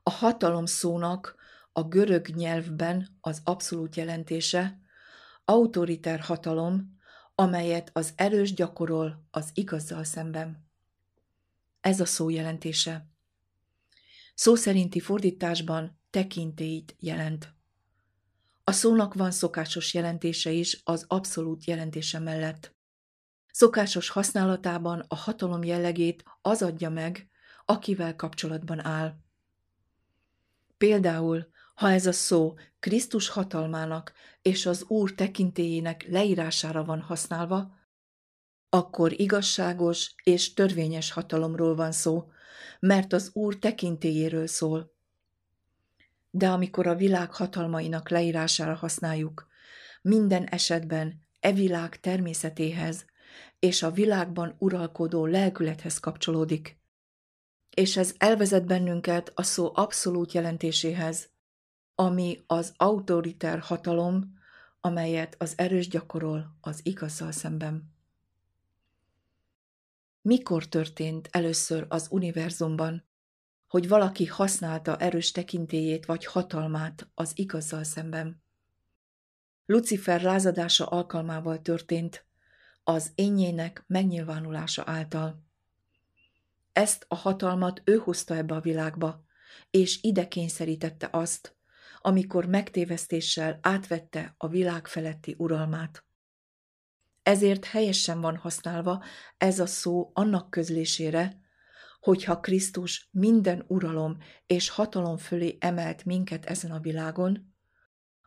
A 0.04 0.10
hatalom 0.10 0.66
szónak 0.66 1.36
a 1.72 1.84
görög 1.84 2.28
nyelvben 2.28 3.18
az 3.22 3.42
abszolút 3.44 3.96
jelentése 3.96 4.80
autoriter 5.46 6.20
hatalom, 6.20 7.00
amelyet 7.36 7.90
az 7.94 8.14
erős 8.16 8.54
gyakorol 8.54 9.28
az 9.32 9.50
igazzal 9.54 10.04
szemben. 10.04 10.70
Ez 11.82 12.00
a 12.00 12.06
szó 12.06 12.30
jelentése. 12.30 13.10
Szó 14.34 14.56
szerinti 14.56 15.00
fordításban 15.00 16.00
tekintélyt 16.10 16.96
jelent. 17.00 17.57
A 18.70 18.72
szónak 18.72 19.14
van 19.14 19.32
szokásos 19.32 19.94
jelentése 19.94 20.52
is 20.52 20.82
az 20.84 21.06
abszolút 21.08 21.66
jelentése 21.66 22.20
mellett. 22.20 22.76
Szokásos 23.52 24.10
használatában 24.10 25.06
a 25.08 25.16
hatalom 25.16 25.64
jellegét 25.64 26.24
az 26.42 26.62
adja 26.62 26.90
meg, 26.90 27.30
akivel 27.66 28.16
kapcsolatban 28.16 28.86
áll. 28.86 29.16
Például, 30.78 31.48
ha 31.76 31.92
ez 31.92 32.06
a 32.06 32.12
szó 32.12 32.56
Krisztus 32.80 33.30
hatalmának 33.30 34.14
és 34.42 34.66
az 34.66 34.84
Úr 34.88 35.14
tekintélyének 35.14 36.06
leírására 36.08 36.84
van 36.84 37.02
használva, 37.02 37.76
akkor 38.70 39.20
igazságos 39.20 40.14
és 40.24 40.54
törvényes 40.54 41.12
hatalomról 41.12 41.76
van 41.76 41.92
szó, 41.92 42.30
mert 42.80 43.14
az 43.14 43.30
Úr 43.34 43.60
tekintélyéről 43.60 44.48
szól. 44.48 44.97
De 46.30 46.50
amikor 46.50 46.88
a 46.88 46.96
világ 46.96 47.34
hatalmainak 47.34 48.10
leírására 48.10 48.76
használjuk, 48.76 49.48
minden 50.02 50.44
esetben 50.44 51.28
e 51.40 51.52
világ 51.52 52.00
természetéhez 52.00 53.06
és 53.60 53.84
a 53.84 53.92
világban 53.92 54.56
uralkodó 54.58 55.26
lelkülethez 55.26 56.00
kapcsolódik. 56.00 56.80
És 57.76 57.98
ez 57.98 58.16
elvezet 58.18 58.66
bennünket 58.66 59.32
a 59.36 59.44
szó 59.44 59.72
abszolút 59.74 60.32
jelentéséhez, 60.32 61.30
ami 61.96 62.44
az 62.48 62.74
autoritár 62.78 63.60
hatalom, 63.60 64.34
amelyet 64.82 65.36
az 65.38 65.54
erős 65.56 65.88
gyakorol 65.88 66.58
az 66.62 66.80
igazzal 66.84 67.32
szemben. 67.32 67.96
Mikor 70.22 70.66
történt 70.66 71.28
először 71.32 71.86
az 71.90 72.08
univerzumban, 72.12 73.06
hogy 73.68 73.88
valaki 73.88 74.26
használta 74.26 74.98
erős 74.98 75.32
tekintélyét 75.32 76.06
vagy 76.06 76.26
hatalmát 76.26 77.10
az 77.14 77.32
igazzal 77.36 77.84
szemben? 77.84 78.44
Lucifer 79.66 80.22
lázadása 80.22 80.86
alkalmával 80.86 81.62
történt, 81.62 82.26
az 82.84 83.12
énjének 83.16 83.84
megnyilvánulása 83.88 84.84
által. 84.86 85.44
Ezt 86.74 87.06
a 87.08 87.16
hatalmat 87.16 87.82
ő 87.86 87.96
hozta 87.96 88.36
ebbe 88.36 88.56
a 88.56 88.62
világba, 88.62 89.26
és 89.70 90.00
ide 90.02 90.28
kényszerítette 90.28 91.10
azt, 91.12 91.56
amikor 92.02 92.46
megtévesztéssel 92.46 93.60
átvette 93.62 94.34
a 94.38 94.48
világ 94.48 94.88
feletti 94.88 95.36
uralmát. 95.38 96.06
Ezért 97.24 97.66
helyesen 97.66 98.22
van 98.22 98.38
használva 98.38 99.04
ez 99.38 99.60
a 99.60 99.66
szó 99.66 100.12
annak 100.14 100.50
közlésére, 100.50 101.47
hogyha 102.08 102.40
Krisztus 102.40 103.10
minden 103.12 103.64
uralom 103.68 104.18
és 104.46 104.70
hatalom 104.70 105.18
fölé 105.18 105.58
emelt 105.60 106.06
minket 106.06 106.46
ezen 106.46 106.72
a 106.72 106.80
világon, 106.80 107.54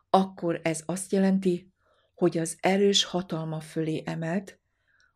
akkor 0.09 0.59
ez 0.63 0.83
azt 0.85 1.11
jelenti, 1.11 1.73
hogy 2.13 2.37
az 2.37 2.57
erős 2.59 3.03
hatalma 3.03 3.59
fölé 3.59 4.03
emelt, 4.05 4.59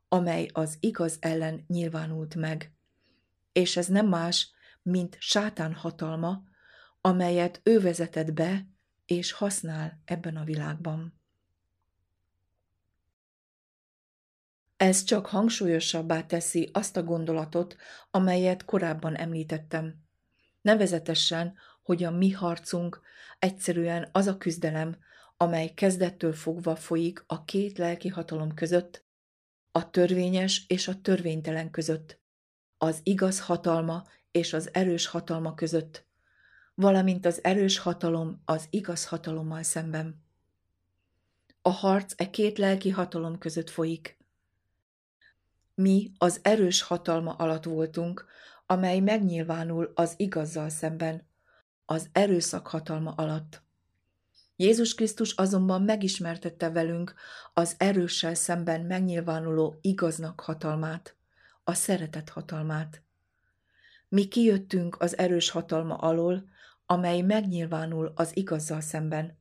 amely 0.07 0.47
az 0.53 0.77
igaz 0.79 1.17
ellen 1.19 1.63
nyilvánult 1.67 2.35
meg. 2.35 2.73
És 3.51 3.77
ez 3.77 3.87
nem 3.87 4.07
más, 4.07 4.51
mint 4.81 5.17
sátán 5.19 5.73
hatalma, 5.73 6.43
amelyet 7.01 7.61
ő 7.63 7.79
vezetett 7.79 8.33
be 8.33 8.67
és 9.05 9.31
használ 9.31 10.01
ebben 10.05 10.35
a 10.35 10.43
világban. 10.43 11.21
Ez 14.77 15.03
csak 15.03 15.25
hangsúlyosabbá 15.25 16.25
teszi 16.25 16.69
azt 16.73 16.97
a 16.97 17.03
gondolatot, 17.03 17.75
amelyet 18.11 18.65
korábban 18.65 19.15
említettem. 19.15 19.95
Nevezetesen, 20.61 21.55
hogy 21.83 22.03
a 22.03 22.11
mi 22.11 22.31
harcunk 22.31 23.01
egyszerűen 23.39 24.09
az 24.11 24.27
a 24.27 24.37
küzdelem, 24.37 24.97
amely 25.37 25.67
kezdettől 25.67 26.33
fogva 26.33 26.75
folyik 26.75 27.23
a 27.27 27.43
két 27.43 27.77
lelki 27.77 28.07
hatalom 28.07 28.53
között, 28.53 29.05
a 29.71 29.89
törvényes 29.89 30.65
és 30.67 30.87
a 30.87 31.01
törvénytelen 31.01 31.71
között, 31.71 32.19
az 32.77 32.99
igaz 33.03 33.39
hatalma 33.39 34.03
és 34.31 34.53
az 34.53 34.69
erős 34.73 35.07
hatalma 35.07 35.53
között, 35.53 36.05
valamint 36.73 37.25
az 37.25 37.43
erős 37.43 37.77
hatalom 37.77 38.41
az 38.45 38.67
igaz 38.69 39.05
hatalommal 39.05 39.63
szemben. 39.63 40.23
A 41.61 41.69
harc 41.69 42.13
e 42.17 42.29
két 42.29 42.57
lelki 42.57 42.89
hatalom 42.89 43.37
között 43.37 43.69
folyik. 43.69 44.17
Mi 45.75 46.11
az 46.17 46.39
erős 46.41 46.81
hatalma 46.81 47.33
alatt 47.33 47.63
voltunk, 47.63 48.25
amely 48.65 48.99
megnyilvánul 48.99 49.91
az 49.95 50.13
igazzal 50.17 50.69
szemben, 50.69 51.27
az 51.85 52.09
erőszak 52.11 52.67
hatalma 52.67 53.11
alatt. 53.11 53.63
Jézus 54.55 54.95
Krisztus 54.95 55.31
azonban 55.31 55.81
megismertette 55.81 56.69
velünk 56.69 57.13
az 57.53 57.75
erőssel 57.77 58.33
szemben 58.33 58.81
megnyilvánuló 58.81 59.77
igaznak 59.81 60.39
hatalmát, 60.39 61.15
a 61.63 61.73
szeretet 61.73 62.29
hatalmát. 62.29 63.03
Mi 64.09 64.27
kijöttünk 64.27 65.01
az 65.01 65.17
erős 65.17 65.49
hatalma 65.49 65.95
alól, 65.95 66.49
amely 66.85 67.21
megnyilvánul 67.21 68.11
az 68.15 68.37
igazzal 68.37 68.81
szemben, 68.81 69.37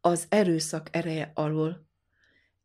az 0.00 0.26
erőszak 0.28 0.88
ereje 0.96 1.30
alól, 1.34 1.86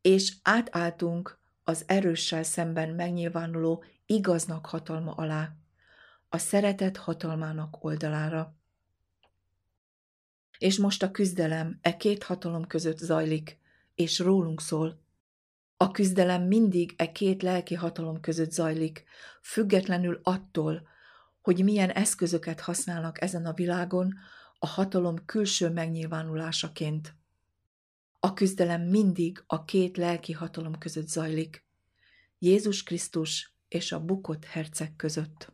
és 0.00 0.36
átálltunk 0.42 1.39
az 1.70 1.84
erőssel 1.86 2.42
szemben 2.42 2.88
megnyilvánuló 2.88 3.84
igaznak 4.06 4.66
hatalma 4.66 5.12
alá, 5.12 5.52
a 6.28 6.38
szeretet 6.38 6.96
hatalmának 6.96 7.84
oldalára. 7.84 8.54
És 10.58 10.78
most 10.78 11.02
a 11.02 11.10
küzdelem 11.10 11.78
e 11.82 11.96
két 11.96 12.22
hatalom 12.22 12.66
között 12.66 12.98
zajlik, 12.98 13.58
és 13.94 14.18
rólunk 14.18 14.60
szól. 14.60 15.00
A 15.76 15.90
küzdelem 15.90 16.42
mindig 16.42 16.94
e 16.96 17.12
két 17.12 17.42
lelki 17.42 17.74
hatalom 17.74 18.20
között 18.20 18.52
zajlik, 18.52 19.04
függetlenül 19.42 20.20
attól, 20.22 20.88
hogy 21.40 21.64
milyen 21.64 21.90
eszközöket 21.90 22.60
használnak 22.60 23.20
ezen 23.20 23.46
a 23.46 23.52
világon 23.52 24.14
a 24.58 24.66
hatalom 24.66 25.24
külső 25.24 25.68
megnyilvánulásaként. 25.68 27.14
A 28.20 28.34
küzdelem 28.34 28.82
mindig 28.82 29.42
a 29.46 29.64
két 29.64 29.96
lelki 29.96 30.32
hatalom 30.32 30.78
között 30.78 31.08
zajlik, 31.08 31.64
Jézus 32.38 32.82
Krisztus 32.82 33.54
és 33.68 33.92
a 33.92 34.04
bukott 34.04 34.44
herceg 34.44 34.96
között. 34.96 35.52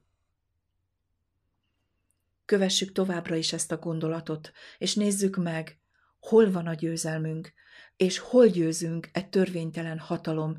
Kövessük 2.44 2.92
továbbra 2.92 3.36
is 3.36 3.52
ezt 3.52 3.72
a 3.72 3.76
gondolatot, 3.76 4.52
és 4.78 4.94
nézzük 4.94 5.36
meg, 5.36 5.78
hol 6.20 6.50
van 6.50 6.66
a 6.66 6.74
győzelmünk, 6.74 7.52
és 7.96 8.18
hol 8.18 8.46
győzünk 8.46 9.08
e 9.12 9.22
törvénytelen 9.22 9.98
hatalom, 9.98 10.58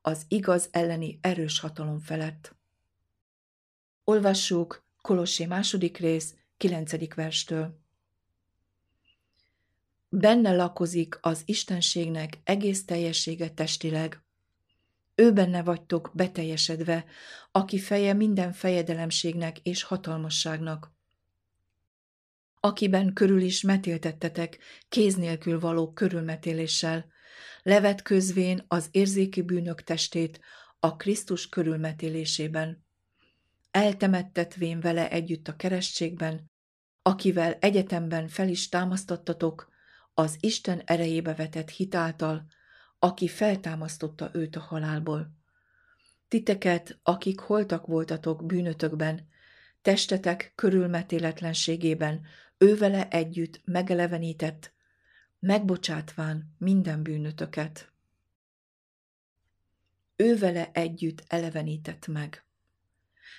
az 0.00 0.24
igaz 0.28 0.68
elleni 0.70 1.18
erős 1.22 1.60
hatalom 1.60 1.98
felett. 1.98 2.56
Olvassuk 4.04 4.86
Kolossé 5.00 5.46
második 5.46 5.96
rész, 5.96 6.34
kilencedik 6.56 7.14
verstől. 7.14 7.80
Benne 10.08 10.56
lakozik 10.56 11.18
az 11.20 11.42
Istenségnek 11.44 12.38
egész 12.44 12.84
teljessége 12.84 13.50
testileg. 13.50 14.22
Ő 15.14 15.32
benne 15.32 15.62
vagytok 15.62 16.10
beteljesedve, 16.14 17.04
aki 17.52 17.78
feje 17.78 18.12
minden 18.12 18.52
fejedelemségnek 18.52 19.58
és 19.58 19.82
hatalmasságnak. 19.82 20.92
Akiben 22.60 23.12
körül 23.12 23.40
is 23.40 23.62
metéltettetek, 23.62 24.58
kéz 24.88 25.14
nélkül 25.16 25.60
való 25.60 25.92
körülmetéléssel, 25.92 27.06
levet 27.62 28.02
közvén 28.02 28.64
az 28.68 28.88
érzéki 28.90 29.42
bűnök 29.42 29.82
testét 29.82 30.40
a 30.80 30.96
Krisztus 30.96 31.48
körülmetélésében 31.48 32.86
eltemettetvén 33.70 34.80
vele 34.80 35.10
együtt 35.10 35.48
a 35.48 35.56
keresztségben, 35.56 36.50
akivel 37.02 37.52
egyetemben 37.52 38.28
fel 38.28 38.48
is 38.48 38.68
támasztottatok 38.68 39.76
az 40.18 40.36
Isten 40.40 40.82
erejébe 40.84 41.34
vetett 41.34 41.70
hitáltal, 41.70 42.46
aki 42.98 43.28
feltámasztotta 43.28 44.30
őt 44.32 44.56
a 44.56 44.60
halálból. 44.60 45.32
Titeket, 46.28 46.98
akik 47.02 47.40
holtak 47.40 47.86
voltatok 47.86 48.46
bűnötökben, 48.46 49.28
testetek 49.82 50.52
körülmetéletlenségében, 50.54 52.26
ővele 52.56 53.08
együtt 53.08 53.60
megelevenített, 53.64 54.72
megbocsátván 55.38 56.54
minden 56.58 57.02
bűnötöket. 57.02 57.92
Ővele 60.16 60.70
együtt 60.72 61.24
elevenített 61.26 62.06
meg. 62.06 62.44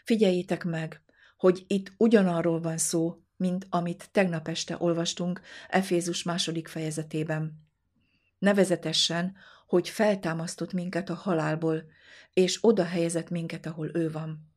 Figyeljétek 0.04 0.64
meg, 0.64 1.02
hogy 1.38 1.64
itt 1.68 1.94
ugyanarról 1.98 2.62
van 2.62 2.78
szó, 2.78 3.24
mint 3.40 3.68
amit 3.70 4.10
tegnap 4.12 4.48
este 4.48 4.76
olvastunk 4.80 5.42
Efézus 5.68 6.24
második 6.24 6.68
fejezetében. 6.68 7.68
Nevezetesen, 8.38 9.36
hogy 9.68 9.90
feltámasztott 9.90 10.74
minket 10.74 11.10
a 11.10 11.14
halálból, 11.14 11.84
és 12.34 12.58
oda 12.62 12.84
helyezett 12.84 13.30
minket, 13.30 13.66
ahol 13.66 13.90
ő 13.94 14.12
van. 14.12 14.52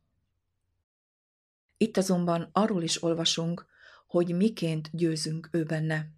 Itt 1.77 1.97
azonban 1.97 2.49
arról 2.53 2.83
is 2.83 3.03
olvasunk, 3.03 3.66
hogy 4.07 4.35
miként 4.35 4.88
győzünk 4.92 5.49
ő 5.53 5.64
benne. 5.64 6.11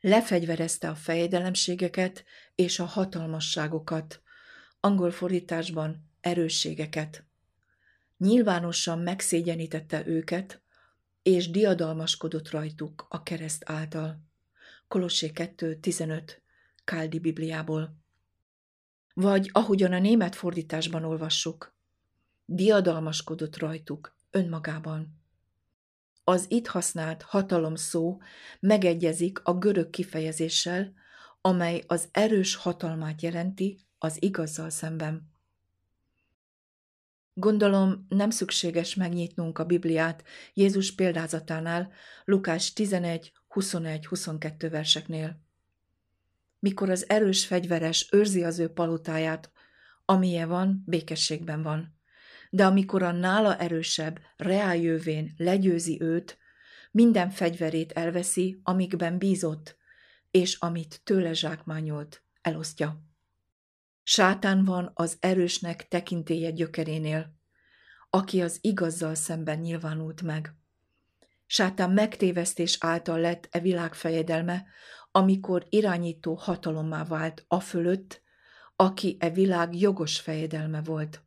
Lefegyverezte 0.00 0.88
a 0.88 0.94
fejedelemségeket 0.94 2.24
és 2.54 2.78
a 2.78 2.84
hatalmasságokat, 2.84 4.22
angol 4.80 5.10
fordításban 5.10 6.10
erősségeket 6.20 7.26
nyilvánosan 8.18 8.98
megszégyenítette 8.98 10.06
őket, 10.06 10.60
és 11.26 11.50
diadalmaskodott 11.50 12.50
rajtuk 12.50 13.06
a 13.08 13.22
kereszt 13.22 13.62
által. 13.66 14.20
Kolossé 14.88 15.30
2.15 15.34 16.30
Káldi 16.84 17.18
Bibliából. 17.18 17.96
Vagy 19.14 19.50
ahogyan 19.52 19.92
a 19.92 19.98
német 19.98 20.34
fordításban 20.34 21.04
olvassuk, 21.04 21.74
diadalmaskodott 22.44 23.58
rajtuk 23.58 24.16
önmagában. 24.30 25.22
Az 26.24 26.46
itt 26.48 26.66
használt 26.66 27.22
hatalom 27.22 27.74
szó 27.74 28.20
megegyezik 28.60 29.44
a 29.44 29.58
görög 29.58 29.90
kifejezéssel, 29.90 30.92
amely 31.40 31.84
az 31.86 32.08
erős 32.12 32.54
hatalmát 32.54 33.22
jelenti 33.22 33.80
az 33.98 34.22
igazzal 34.22 34.70
szemben. 34.70 35.35
Gondolom 37.38 38.06
nem 38.08 38.30
szükséges 38.30 38.94
megnyitnunk 38.94 39.58
a 39.58 39.64
Bibliát 39.64 40.24
Jézus 40.54 40.94
példázatánál, 40.94 41.92
Lukás 42.24 42.72
11, 42.72 43.32
21-22 43.54 44.68
verseknél. 44.70 45.40
Mikor 46.58 46.90
az 46.90 47.08
erős 47.08 47.46
fegyveres 47.46 48.08
őrzi 48.12 48.44
az 48.44 48.58
ő 48.58 48.68
palotáját, 48.68 49.50
amilyen 50.04 50.48
van, 50.48 50.82
békességben 50.86 51.62
van. 51.62 51.98
De 52.50 52.66
amikor 52.66 53.02
a 53.02 53.12
nála 53.12 53.56
erősebb, 53.56 54.20
reáljövén 54.36 55.34
legyőzi 55.36 56.00
őt, 56.00 56.38
minden 56.90 57.30
fegyverét 57.30 57.92
elveszi, 57.92 58.60
amikben 58.62 59.18
bízott, 59.18 59.76
és 60.30 60.54
amit 60.54 61.00
tőle 61.04 61.32
zsákmányolt, 61.32 62.22
elosztja. 62.42 63.05
Sátán 64.08 64.64
van 64.64 64.90
az 64.94 65.16
erősnek 65.20 65.88
tekintélye 65.88 66.50
gyökerénél, 66.50 67.34
aki 68.10 68.42
az 68.42 68.58
igazzal 68.60 69.14
szemben 69.14 69.58
nyilvánult 69.58 70.22
meg. 70.22 70.54
Sátán 71.46 71.90
megtévesztés 71.90 72.76
által 72.80 73.20
lett 73.20 73.48
e 73.50 73.60
világ 73.60 73.94
fejedelme, 73.94 74.66
amikor 75.10 75.66
irányító 75.68 76.34
hatalommá 76.34 77.04
vált 77.04 77.44
a 77.48 77.60
fölött, 77.60 78.22
aki 78.76 79.16
e 79.20 79.30
világ 79.30 79.74
jogos 79.74 80.20
fejedelme 80.20 80.82
volt. 80.82 81.22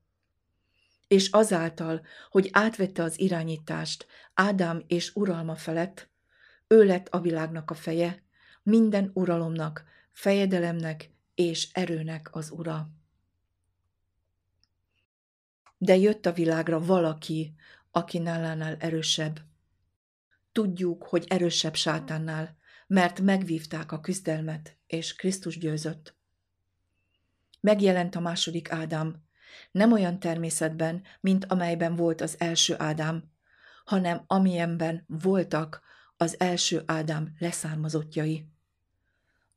És 1.07 1.29
azáltal, 1.29 2.01
hogy 2.29 2.49
átvette 2.51 3.03
az 3.03 3.19
irányítást 3.19 4.05
Ádám 4.33 4.83
és 4.87 5.15
uralma 5.15 5.55
felett, 5.55 6.09
ő 6.67 6.83
lett 6.83 7.07
a 7.07 7.19
világnak 7.19 7.71
a 7.71 7.75
feje, 7.75 8.23
minden 8.63 9.11
uralomnak, 9.13 9.83
fejedelemnek 10.11 11.17
és 11.39 11.67
erőnek 11.71 12.35
az 12.35 12.51
ura. 12.51 12.89
De 15.77 15.95
jött 15.95 16.25
a 16.25 16.33
világra 16.33 16.79
valaki, 16.79 17.55
aki 17.91 18.17
nálánál 18.17 18.75
erősebb. 18.79 19.39
Tudjuk, 20.51 21.03
hogy 21.03 21.25
erősebb 21.27 21.75
sátánnál, 21.75 22.57
mert 22.87 23.19
megvívták 23.19 23.91
a 23.91 23.99
küzdelmet, 23.99 24.77
és 24.87 25.15
Krisztus 25.15 25.57
győzött. 25.57 26.15
Megjelent 27.59 28.15
a 28.15 28.19
második 28.19 28.71
Ádám, 28.71 29.23
nem 29.71 29.91
olyan 29.91 30.19
természetben, 30.19 31.03
mint 31.21 31.45
amelyben 31.45 31.95
volt 31.95 32.21
az 32.21 32.35
első 32.39 32.75
Ádám, 32.77 33.31
hanem 33.85 34.23
amilyenben 34.27 35.05
voltak 35.07 35.81
az 36.17 36.39
első 36.39 36.83
Ádám 36.85 37.35
leszármazottjai. 37.37 38.57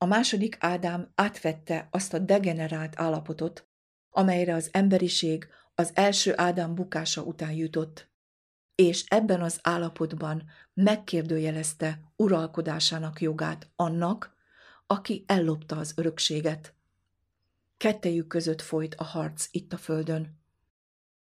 A 0.02 0.06
második 0.06 0.56
Ádám 0.60 1.12
átvette 1.14 1.88
azt 1.90 2.14
a 2.14 2.18
degenerált 2.18 3.00
állapotot, 3.00 3.68
amelyre 4.10 4.54
az 4.54 4.68
emberiség 4.72 5.48
az 5.74 5.90
első 5.94 6.32
Ádám 6.36 6.74
bukása 6.74 7.22
után 7.22 7.52
jutott, 7.52 8.10
és 8.74 9.04
ebben 9.08 9.40
az 9.40 9.58
állapotban 9.62 10.42
megkérdőjelezte 10.74 12.00
uralkodásának 12.16 13.20
jogát 13.20 13.70
annak, 13.76 14.34
aki 14.86 15.24
ellopta 15.26 15.76
az 15.76 15.92
örökséget. 15.96 16.74
Kettejük 17.76 18.26
között 18.26 18.60
folyt 18.60 18.94
a 18.94 19.04
harc 19.04 19.48
itt 19.50 19.72
a 19.72 19.76
földön. 19.76 20.38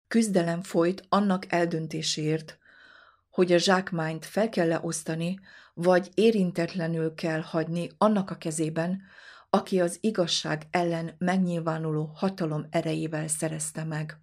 Küzdelem 0.08 0.62
folyt 0.62 1.06
annak 1.10 1.52
eldöntéséért, 1.52 2.58
hogy 3.30 3.52
a 3.52 3.58
zsákmányt 3.58 4.26
fel 4.26 4.50
kell 4.50 4.67
leosztani, 4.67 5.39
vagy 5.82 6.10
érintetlenül 6.13 7.13
kell 7.13 7.41
hagyni 7.41 7.89
annak 7.98 8.30
a 8.30 8.38
kezében, 8.38 9.02
aki 9.50 9.82
az 9.82 9.98
igazság 10.02 10.67
ellen 10.72 11.15
megnyilvánuló 11.17 12.12
hatalom 12.15 12.67
erejével 12.70 13.28
szerezte 13.28 13.84
meg. 13.84 14.20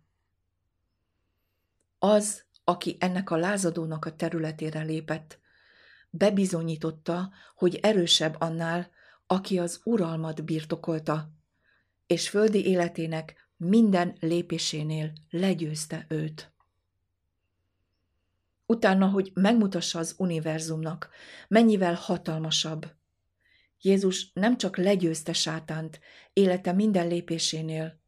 Az, 1.99 2.44
aki 2.64 2.97
ennek 3.01 3.31
a 3.31 3.37
lázadónak 3.37 4.05
a 4.05 4.16
területére 4.16 4.83
lépett, 4.83 5.38
bebizonyította, 6.11 7.31
hogy 7.55 7.79
erősebb 7.83 8.37
annál, 8.38 8.90
aki 9.27 9.59
az 9.59 9.81
uralmat 9.85 10.44
birtokolta, 10.44 11.33
és 12.07 12.29
földi 12.29 12.66
életének 12.66 13.51
minden 13.57 14.16
lépésénél 14.21 15.12
legyőzte 15.31 16.05
őt. 16.09 16.53
Utána, 18.70 19.07
hogy 19.07 19.31
megmutassa 19.35 19.98
az 19.98 20.14
univerzumnak, 20.18 21.09
mennyivel 21.48 21.94
hatalmasabb. 21.94 22.94
Jézus 23.81 24.33
nem 24.33 24.57
csak 24.57 24.76
legyőzte 24.76 25.33
sátánt 25.33 26.00
élete 26.33 26.72
minden 26.72 27.09
lépésénél, 27.09 28.00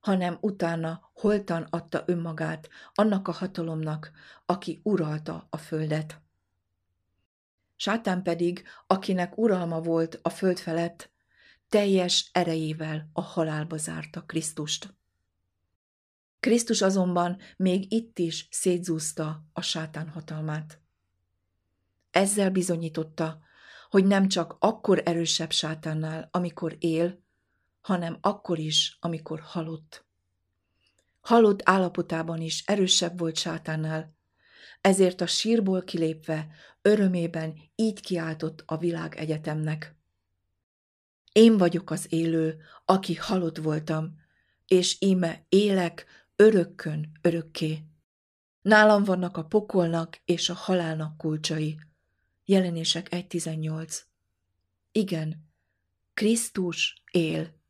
hanem 0.00 0.38
utána 0.40 1.10
holtan 1.12 1.66
adta 1.70 2.02
önmagát 2.06 2.68
annak 2.94 3.28
a 3.28 3.32
hatalomnak, 3.32 4.10
aki 4.46 4.80
uralta 4.82 5.46
a 5.50 5.56
földet. 5.56 6.20
Sátán 7.76 8.22
pedig, 8.22 8.62
akinek 8.86 9.38
uralma 9.38 9.80
volt 9.80 10.18
a 10.22 10.28
föld 10.28 10.58
felett, 10.58 11.10
teljes 11.68 12.30
erejével 12.32 13.10
a 13.12 13.22
halálba 13.22 13.76
zárta 13.76 14.22
Krisztust. 14.22 14.97
Krisztus 16.40 16.82
azonban 16.82 17.38
még 17.56 17.92
itt 17.92 18.18
is 18.18 18.48
szétzúzta 18.50 19.44
a 19.52 19.62
sátán 19.62 20.08
hatalmát. 20.08 20.80
Ezzel 22.10 22.50
bizonyította, 22.50 23.38
hogy 23.90 24.04
nem 24.04 24.28
csak 24.28 24.56
akkor 24.58 25.02
erősebb 25.04 25.50
sátánnál, 25.50 26.28
amikor 26.30 26.76
él, 26.78 27.22
hanem 27.80 28.18
akkor 28.20 28.58
is, 28.58 28.96
amikor 29.00 29.40
halott. 29.40 30.06
Halott 31.20 31.60
állapotában 31.64 32.40
is 32.40 32.62
erősebb 32.66 33.18
volt 33.18 33.36
sátánnál, 33.36 34.16
ezért 34.80 35.20
a 35.20 35.26
sírból 35.26 35.84
kilépve 35.84 36.46
örömében 36.82 37.54
így 37.74 38.00
kiáltott 38.00 38.62
a 38.66 38.76
világ 38.76 39.14
egyetemnek. 39.14 39.96
Én 41.32 41.56
vagyok 41.56 41.90
az 41.90 42.06
élő, 42.08 42.60
aki 42.84 43.14
halott 43.14 43.56
voltam, 43.56 44.14
és 44.66 44.96
íme 45.00 45.44
élek 45.48 46.06
örökkön 46.40 47.18
örökké. 47.20 47.84
Nálam 48.60 49.04
vannak 49.04 49.36
a 49.36 49.44
pokolnak 49.44 50.20
és 50.24 50.48
a 50.48 50.54
halálnak 50.54 51.16
kulcsai. 51.16 51.80
Jelenések 52.44 53.08
1.18 53.10 54.00
Igen, 54.92 55.50
Krisztus 56.14 57.02
él. 57.10 57.60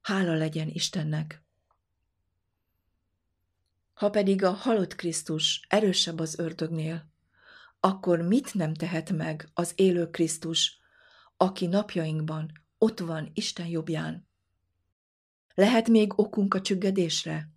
Hála 0.00 0.34
legyen 0.34 0.68
Istennek! 0.68 1.42
Ha 3.94 4.10
pedig 4.10 4.44
a 4.44 4.50
halott 4.50 4.94
Krisztus 4.94 5.66
erősebb 5.68 6.18
az 6.18 6.38
ördögnél, 6.38 7.10
akkor 7.80 8.20
mit 8.20 8.54
nem 8.54 8.74
tehet 8.74 9.10
meg 9.10 9.48
az 9.54 9.72
élő 9.74 10.10
Krisztus, 10.10 10.78
aki 11.36 11.66
napjainkban 11.66 12.52
ott 12.78 12.98
van 12.98 13.30
Isten 13.34 13.66
jobbján? 13.66 14.28
Lehet 15.54 15.88
még 15.88 16.18
okunk 16.18 16.54
a 16.54 16.60
csüggedésre? 16.60 17.54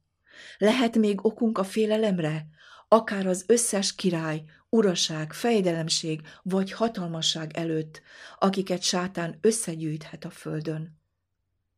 Lehet 0.57 0.95
még 0.95 1.25
okunk 1.25 1.57
a 1.57 1.63
félelemre? 1.63 2.47
Akár 2.87 3.27
az 3.27 3.43
összes 3.47 3.95
király, 3.95 4.43
uraság, 4.69 5.33
fejdelemség 5.33 6.21
vagy 6.43 6.71
hatalmasság 6.71 7.57
előtt, 7.57 8.01
akiket 8.37 8.81
sátán 8.81 9.37
összegyűjthet 9.41 10.25
a 10.25 10.29
földön. 10.29 10.99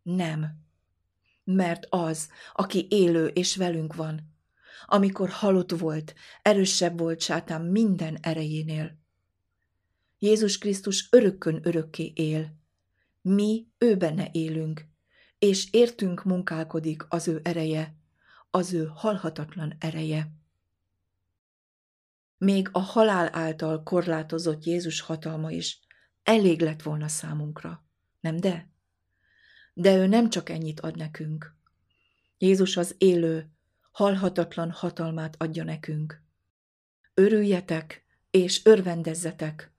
Nem. 0.02 0.60
Mert 1.44 1.86
az, 1.90 2.30
aki 2.54 2.88
élő 2.90 3.28
és 3.28 3.56
velünk 3.56 3.96
van, 3.96 4.30
amikor 4.86 5.30
halott 5.30 5.72
volt, 5.72 6.14
erősebb 6.42 7.00
volt 7.00 7.22
sátán 7.22 7.62
minden 7.62 8.18
erejénél. 8.22 9.00
Jézus 10.20 10.58
Krisztus 10.58 11.08
örökkön 11.12 11.60
örökké 11.64 12.12
él. 12.16 12.56
Mi 13.22 13.68
ő 13.78 13.98
élünk, 14.32 14.86
és 15.40 15.68
értünk 15.72 16.24
munkálkodik 16.24 17.06
az 17.10 17.28
ő 17.28 17.40
ereje, 17.44 17.96
az 18.52 18.74
ő 18.74 18.92
halhatatlan 18.96 19.76
ereje. 19.80 20.32
Még 22.38 22.70
a 22.72 22.80
halál 22.80 23.36
által 23.36 23.84
korlátozott 23.84 24.64
Jézus 24.64 25.02
hatalma 25.02 25.52
is 25.52 25.80
elég 26.24 26.62
lett 26.62 26.82
volna 26.82 27.08
számunkra, 27.08 27.86
nem 28.20 28.38
de? 28.38 28.70
De 29.74 29.96
ő 29.96 30.08
nem 30.08 30.30
csak 30.30 30.50
ennyit 30.50 30.80
ad 30.80 30.98
nekünk. 30.98 31.56
Jézus 32.38 32.78
az 32.78 32.96
élő, 32.98 33.52
halhatatlan 33.92 34.72
hatalmát 34.72 35.42
adja 35.42 35.64
nekünk. 35.64 36.24
Örüljetek 37.14 38.06
és 38.32 38.66
örvendezzetek, 38.66 39.72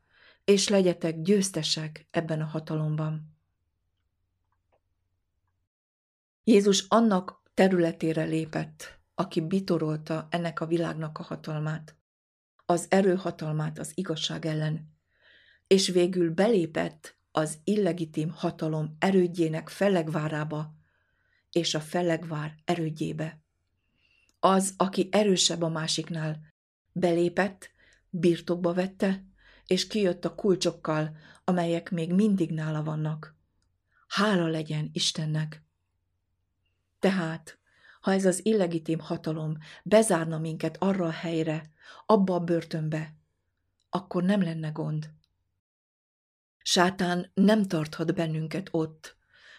és 0.45 0.69
legyetek 0.69 1.21
győztesek 1.21 2.07
ebben 2.11 2.41
a 2.41 2.45
hatalomban. 2.45 3.37
Jézus 6.45 6.85
annak 6.89 7.42
területére 7.55 8.25
lépett, 8.25 9.01
aki 9.15 9.41
bitorolta 9.41 10.27
ennek 10.31 10.61
a 10.61 10.67
világnak 10.67 11.19
a 11.19 11.23
hatalmát, 11.23 11.97
az 12.67 12.87
erőhatalmát 12.89 13.79
az 13.79 13.93
igazság 13.95 14.47
ellen, 14.47 14.93
és 15.67 15.89
végül 15.89 16.31
belépett 16.31 17.17
az 17.31 17.59
illegitim 17.65 18.31
hatalom 18.31 18.97
erődjének 18.99 19.69
fellegvárába 19.69 20.75
és 21.51 21.75
a 21.75 21.81
fellegvár 21.81 22.55
erődjébe. 22.65 23.41
Az, 24.41 24.75
aki 24.77 25.09
erősebb 25.11 25.63
a 25.63 25.69
másiknál, 25.69 26.41
belépett, 26.93 27.71
birtokba 28.11 28.73
vette, 28.73 29.25
és 29.67 29.87
kijött 29.87 30.25
a 30.25 30.35
kulcsokkal, 30.35 31.17
amelyek 31.45 31.91
még 31.91 32.13
mindig 32.13 32.51
nála 32.51 32.83
vannak. 32.83 33.37
Hála 34.07 34.47
legyen 34.47 34.91
Istennek! 34.93 35.63
Tehát, 37.03 37.59
ha 38.01 38.13
ez 38.13 38.25
az 38.25 38.45
illegitim 38.45 38.99
hatalom 38.99 39.57
bezárna 39.83 40.39
minket 40.39 40.77
arra 40.79 41.07
a 41.07 41.11
helyre, 41.11 41.71
abba 42.07 42.35
a 42.35 42.41
börtönbe, 42.41 43.15
akkor 43.91 44.23
nem 44.23 44.43
lenne 44.43 44.69
gond. 44.69 45.11
Sátán 46.59 47.31
nem 47.35 47.63
tarthat 47.63 48.15
bennünket 48.15 48.69
ott, 48.71 49.17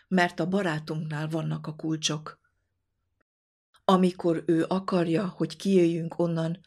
mert 0.07 0.39
a 0.39 0.47
barátunknál 0.47 1.27
vannak 1.27 1.67
a 1.67 1.75
kulcsok. 1.75 2.39
Amikor 3.85 4.43
ő 4.45 4.65
akarja, 4.67 5.27
hogy 5.27 5.55
kijöjjünk 5.55 6.19
onnan, 6.19 6.59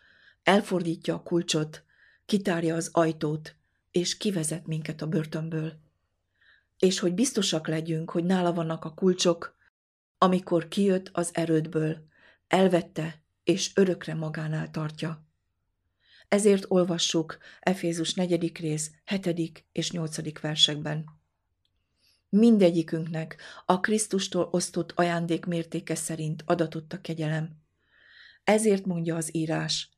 elfordítja 0.42 1.14
a 1.14 1.22
kulcsot, 1.22 1.84
kitárja 2.26 2.74
az 2.74 2.88
ajtót, 2.92 3.56
és 3.90 4.16
kivezet 4.16 4.66
minket 4.66 5.02
a 5.02 5.06
börtönből. 5.06 5.72
És 6.78 6.98
hogy 6.98 7.14
biztosak 7.14 7.66
legyünk, 7.66 8.10
hogy 8.10 8.24
nála 8.24 8.52
vannak 8.52 8.84
a 8.84 8.94
kulcsok, 8.94 9.55
amikor 10.18 10.68
kijött 10.68 11.10
az 11.12 11.30
erődből, 11.32 12.06
elvette 12.46 13.22
és 13.44 13.70
örökre 13.74 14.14
magánál 14.14 14.70
tartja. 14.70 15.26
Ezért 16.28 16.64
olvassuk 16.68 17.38
Efézus 17.60 18.14
4. 18.14 18.58
rész 18.58 18.90
7. 19.04 19.66
és 19.72 19.90
8. 19.90 20.40
versekben. 20.40 21.04
Mindegyikünknek 22.28 23.36
a 23.66 23.80
Krisztustól 23.80 24.48
osztott 24.50 24.92
ajándék 24.92 25.46
mértéke 25.46 25.94
szerint 25.94 26.42
adatott 26.46 26.92
a 26.92 27.00
kegyelem. 27.00 27.64
Ezért 28.44 28.86
mondja 28.86 29.16
az 29.16 29.34
írás, 29.34 29.90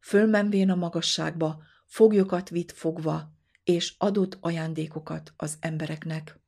fölmenvén 0.00 0.70
a 0.70 0.74
magasságba, 0.74 1.62
foglyokat 1.86 2.48
vitt 2.48 2.72
fogva, 2.72 3.32
és 3.64 3.94
adott 3.98 4.38
ajándékokat 4.40 5.32
az 5.36 5.56
embereknek. 5.60 6.39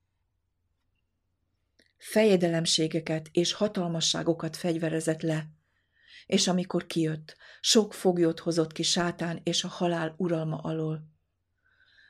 Fejedelemségeket 2.02 3.28
és 3.32 3.52
hatalmasságokat 3.52 4.56
fegyverezett 4.56 5.22
le, 5.22 5.46
és 6.26 6.48
amikor 6.48 6.86
kijött, 6.86 7.36
sok 7.60 7.94
foglyot 7.94 8.38
hozott 8.38 8.72
ki 8.72 8.82
sátán 8.82 9.40
és 9.42 9.64
a 9.64 9.68
halál 9.68 10.14
uralma 10.16 10.56
alól. 10.56 11.06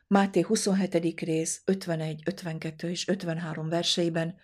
Máté 0.06 0.40
27. 0.40 1.20
rész 1.20 1.62
51, 1.64 2.22
52 2.24 2.90
és 2.90 3.08
53 3.08 3.68
verseiben 3.68 4.36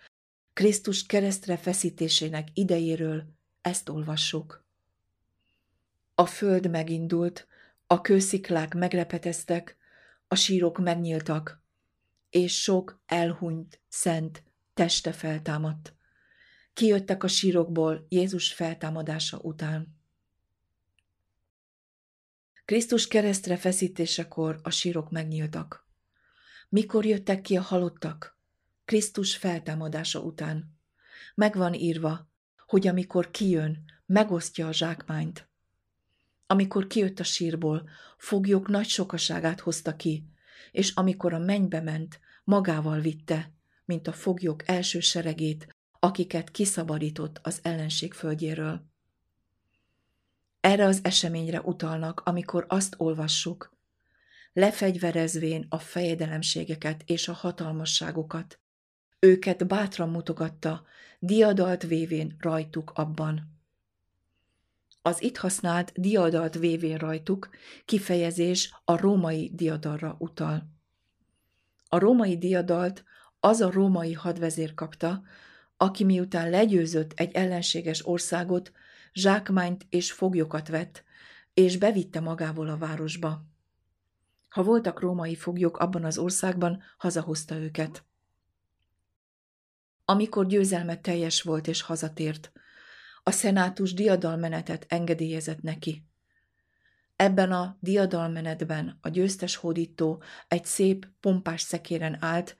Krisztus 0.53 1.05
keresztre 1.05 1.57
feszítésének 1.57 2.47
idejéről 2.53 3.23
ezt 3.61 3.89
olvassuk. 3.89 4.65
A 6.15 6.25
föld 6.25 6.69
megindult, 6.69 7.47
a 7.87 8.01
kősziklák 8.01 8.73
megrepeteztek, 8.73 9.77
a 10.27 10.35
sírok 10.35 10.77
megnyíltak, 10.77 11.63
és 12.29 12.61
sok 12.61 13.01
elhunyt, 13.05 13.79
szent 13.87 14.47
teste 14.79 15.11
feltámadt. 15.11 15.93
Kijöttek 16.73 17.23
a 17.23 17.27
sírokból 17.27 18.05
Jézus 18.09 18.53
feltámadása 18.53 19.37
után. 19.37 19.99
Krisztus 22.65 23.07
keresztre 23.07 23.57
feszítésekor 23.57 24.59
a 24.63 24.69
sírok 24.69 25.11
megnyíltak. 25.11 25.87
Mikor 26.69 27.05
jöttek 27.05 27.41
ki 27.41 27.57
a 27.57 27.61
halottak? 27.61 28.37
Krisztus 28.85 29.35
feltámadása 29.35 30.19
után. 30.19 30.79
Megvan 31.35 31.73
írva, 31.73 32.29
hogy 32.65 32.87
amikor 32.87 33.31
kijön, 33.31 33.83
megosztja 34.05 34.67
a 34.67 34.73
zsákmányt. 34.73 35.49
Amikor 36.47 36.87
kijött 36.87 37.19
a 37.19 37.23
sírból, 37.23 37.89
foglyok 38.17 38.67
nagy 38.67 38.87
sokaságát 38.87 39.59
hozta 39.59 39.95
ki, 39.95 40.29
és 40.71 40.91
amikor 40.93 41.33
a 41.33 41.39
mennybe 41.39 41.81
ment, 41.81 42.19
magával 42.43 42.99
vitte, 42.99 43.57
mint 43.89 44.07
a 44.07 44.13
foglyok 44.13 44.67
első 44.67 44.99
seregét, 44.99 45.75
akiket 45.99 46.51
kiszabadított 46.51 47.39
az 47.43 47.59
ellenség 47.63 48.13
földjéről. 48.13 48.81
Erre 50.59 50.85
az 50.85 50.99
eseményre 51.03 51.61
utalnak, 51.61 52.21
amikor 52.25 52.65
azt 52.67 52.95
olvassuk, 52.97 53.75
lefegyverezvén 54.53 55.65
a 55.69 55.79
fejedelemségeket 55.79 57.03
és 57.05 57.27
a 57.27 57.33
hatalmasságokat. 57.33 58.59
Őket 59.19 59.67
bátran 59.67 60.09
mutogatta, 60.09 60.85
diadalt 61.19 61.83
vévén 61.83 62.35
rajtuk 62.39 62.91
abban. 62.95 63.59
Az 65.01 65.21
itt 65.21 65.37
használt 65.37 65.91
diadalt 65.95 66.55
vévén 66.55 66.97
rajtuk 66.97 67.49
kifejezés 67.85 68.73
a 68.85 68.97
római 68.97 69.51
diadalra 69.53 70.15
utal. 70.19 70.69
A 71.87 71.99
római 71.99 72.37
diadalt 72.37 73.03
az 73.39 73.61
a 73.61 73.71
római 73.71 74.13
hadvezér 74.13 74.73
kapta, 74.73 75.21
aki 75.77 76.03
miután 76.03 76.49
legyőzött 76.49 77.11
egy 77.15 77.31
ellenséges 77.31 78.07
országot, 78.07 78.71
zsákmányt 79.13 79.85
és 79.89 80.11
foglyokat 80.11 80.67
vett, 80.67 81.03
és 81.53 81.77
bevitte 81.77 82.19
magával 82.19 82.69
a 82.69 82.77
városba. 82.77 83.45
Ha 84.49 84.63
voltak 84.63 84.99
római 84.99 85.35
foglyok 85.35 85.77
abban 85.77 86.03
az 86.03 86.17
országban, 86.17 86.83
hazahozta 86.97 87.55
őket. 87.55 88.03
Amikor 90.05 90.47
győzelme 90.47 90.97
teljes 90.97 91.41
volt 91.41 91.67
és 91.67 91.81
hazatért, 91.81 92.51
a 93.23 93.31
szenátus 93.31 93.93
diadalmenetet 93.93 94.85
engedélyezett 94.87 95.61
neki. 95.61 96.05
Ebben 97.15 97.51
a 97.51 97.77
diadalmenetben 97.79 98.97
a 99.01 99.09
győztes 99.09 99.55
hódító 99.55 100.23
egy 100.47 100.65
szép, 100.65 101.07
pompás 101.19 101.61
szekéren 101.61 102.17
állt, 102.23 102.57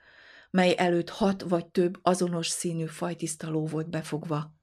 mely 0.50 0.74
előtt 0.76 1.08
hat 1.08 1.42
vagy 1.42 1.66
több 1.66 1.98
azonos 2.02 2.48
színű 2.48 2.86
fajtiszta 2.86 3.50
ló 3.50 3.66
volt 3.66 3.90
befogva. 3.90 4.54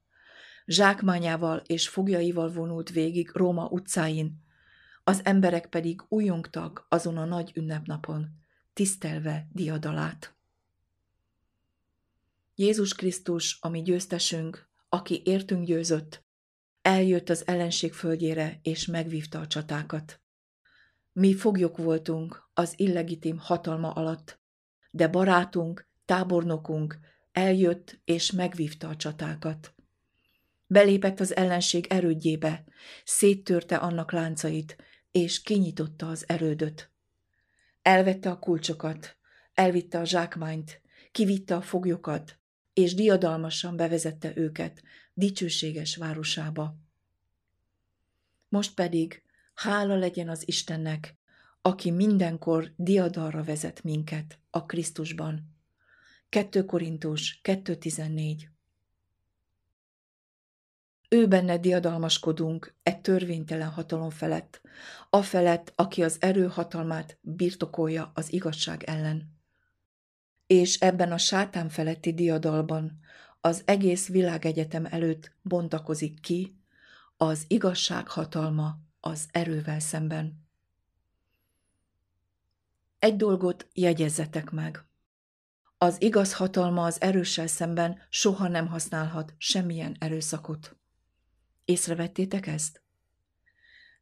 Zsákmányával 0.66 1.62
és 1.66 1.88
fogjaival 1.88 2.48
vonult 2.48 2.90
végig 2.90 3.30
Róma 3.32 3.66
utcáin, 3.66 4.46
az 5.04 5.20
emberek 5.24 5.66
pedig 5.68 6.00
újongtak 6.08 6.86
azon 6.88 7.16
a 7.16 7.24
nagy 7.24 7.52
ünnepnapon, 7.54 8.28
tisztelve 8.72 9.48
diadalát. 9.52 10.36
Jézus 12.54 12.94
Krisztus, 12.94 13.58
ami 13.60 13.82
győztesünk, 13.82 14.68
aki 14.88 15.22
értünk 15.24 15.66
győzött, 15.66 16.24
eljött 16.82 17.28
az 17.28 17.46
ellenség 17.46 17.92
földjére 17.92 18.58
és 18.62 18.86
megvívta 18.86 19.40
a 19.40 19.46
csatákat. 19.46 20.20
Mi 21.12 21.34
foglyok 21.34 21.76
voltunk 21.76 22.48
az 22.54 22.72
illegitim 22.76 23.38
hatalma 23.38 23.90
alatt, 23.90 24.40
de 24.90 25.08
barátunk, 25.08 25.88
tábornokunk 26.04 26.98
eljött 27.32 28.00
és 28.04 28.30
megvívta 28.30 28.88
a 28.88 28.96
csatákat. 28.96 29.74
Belépett 30.66 31.20
az 31.20 31.36
ellenség 31.36 31.86
erődjébe, 31.86 32.64
széttörte 33.04 33.76
annak 33.76 34.12
láncait, 34.12 34.76
és 35.10 35.42
kinyitotta 35.42 36.08
az 36.08 36.24
erődöt. 36.28 36.90
Elvette 37.82 38.30
a 38.30 38.38
kulcsokat, 38.38 39.16
elvitte 39.54 39.98
a 39.98 40.04
zsákmányt, 40.04 40.80
kivitte 41.12 41.56
a 41.56 41.62
foglyokat, 41.62 42.38
és 42.72 42.94
diadalmasan 42.94 43.76
bevezette 43.76 44.32
őket 44.36 44.82
dicsőséges 45.14 45.96
városába. 45.96 46.76
Most 48.48 48.74
pedig 48.74 49.22
hála 49.54 49.96
legyen 49.96 50.28
az 50.28 50.48
Istennek, 50.48 51.17
aki 51.68 51.90
mindenkor 51.90 52.72
diadalra 52.76 53.42
vezet 53.42 53.82
minket 53.82 54.38
a 54.50 54.66
Krisztusban. 54.66 55.56
2 56.28 56.64
Korintus 56.64 57.40
2.14 57.42 58.42
Ő 61.08 61.26
benne 61.26 61.58
diadalmaskodunk 61.58 62.74
e 62.82 62.94
törvénytelen 62.94 63.68
hatalom 63.68 64.10
felett, 64.10 64.60
a 65.10 65.22
felett, 65.22 65.72
aki 65.76 66.02
az 66.02 66.16
erő 66.20 66.46
hatalmát 66.46 67.18
birtokolja 67.20 68.10
az 68.14 68.32
igazság 68.32 68.82
ellen. 68.82 69.36
És 70.46 70.80
ebben 70.80 71.12
a 71.12 71.18
sátán 71.18 71.68
feletti 71.68 72.14
diadalban 72.14 72.98
az 73.40 73.62
egész 73.64 74.08
világegyetem 74.08 74.86
előtt 74.86 75.36
bontakozik 75.42 76.20
ki 76.20 76.60
az 77.16 77.44
igazság 77.48 78.08
hatalma 78.08 78.78
az 79.00 79.28
erővel 79.30 79.80
szemben. 79.80 80.47
Egy 82.98 83.16
dolgot 83.16 83.68
jegyezzetek 83.72 84.50
meg. 84.50 84.84
Az 85.78 86.02
igaz 86.02 86.34
hatalma 86.34 86.84
az 86.84 87.00
erőssel 87.00 87.46
szemben 87.46 87.98
soha 88.08 88.48
nem 88.48 88.66
használhat 88.66 89.34
semmilyen 89.36 89.96
erőszakot. 89.98 90.76
Észrevettétek 91.64 92.46
ezt? 92.46 92.82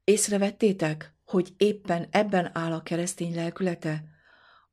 Észrevettétek, 0.05 1.14
hogy 1.24 1.55
éppen 1.57 2.09
ebben 2.11 2.57
áll 2.57 2.72
a 2.72 2.82
keresztény 2.82 3.34
lelkülete, 3.34 4.05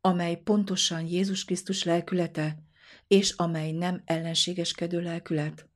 amely 0.02 0.36
pontosan 0.36 1.06
Jézus 1.06 1.46
Krisztus 1.46 1.84
lelkülete, 1.84 2.64
és 3.08 3.32
amely 3.32 3.72
nem 3.72 4.02
ellenségeskedő 4.06 5.02
lelkület? 5.02 5.70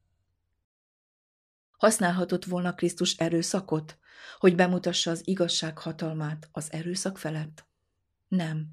Használhatott 1.71 2.45
volna 2.45 2.73
Krisztus 2.73 3.15
erőszakot, 3.17 3.97
hogy 4.37 4.55
bemutassa 4.55 5.11
az 5.11 5.27
igazság 5.27 5.77
hatalmát 5.77 6.49
az 6.51 6.71
erőszak 6.71 7.17
felett? 7.17 7.66
Nem. 8.27 8.67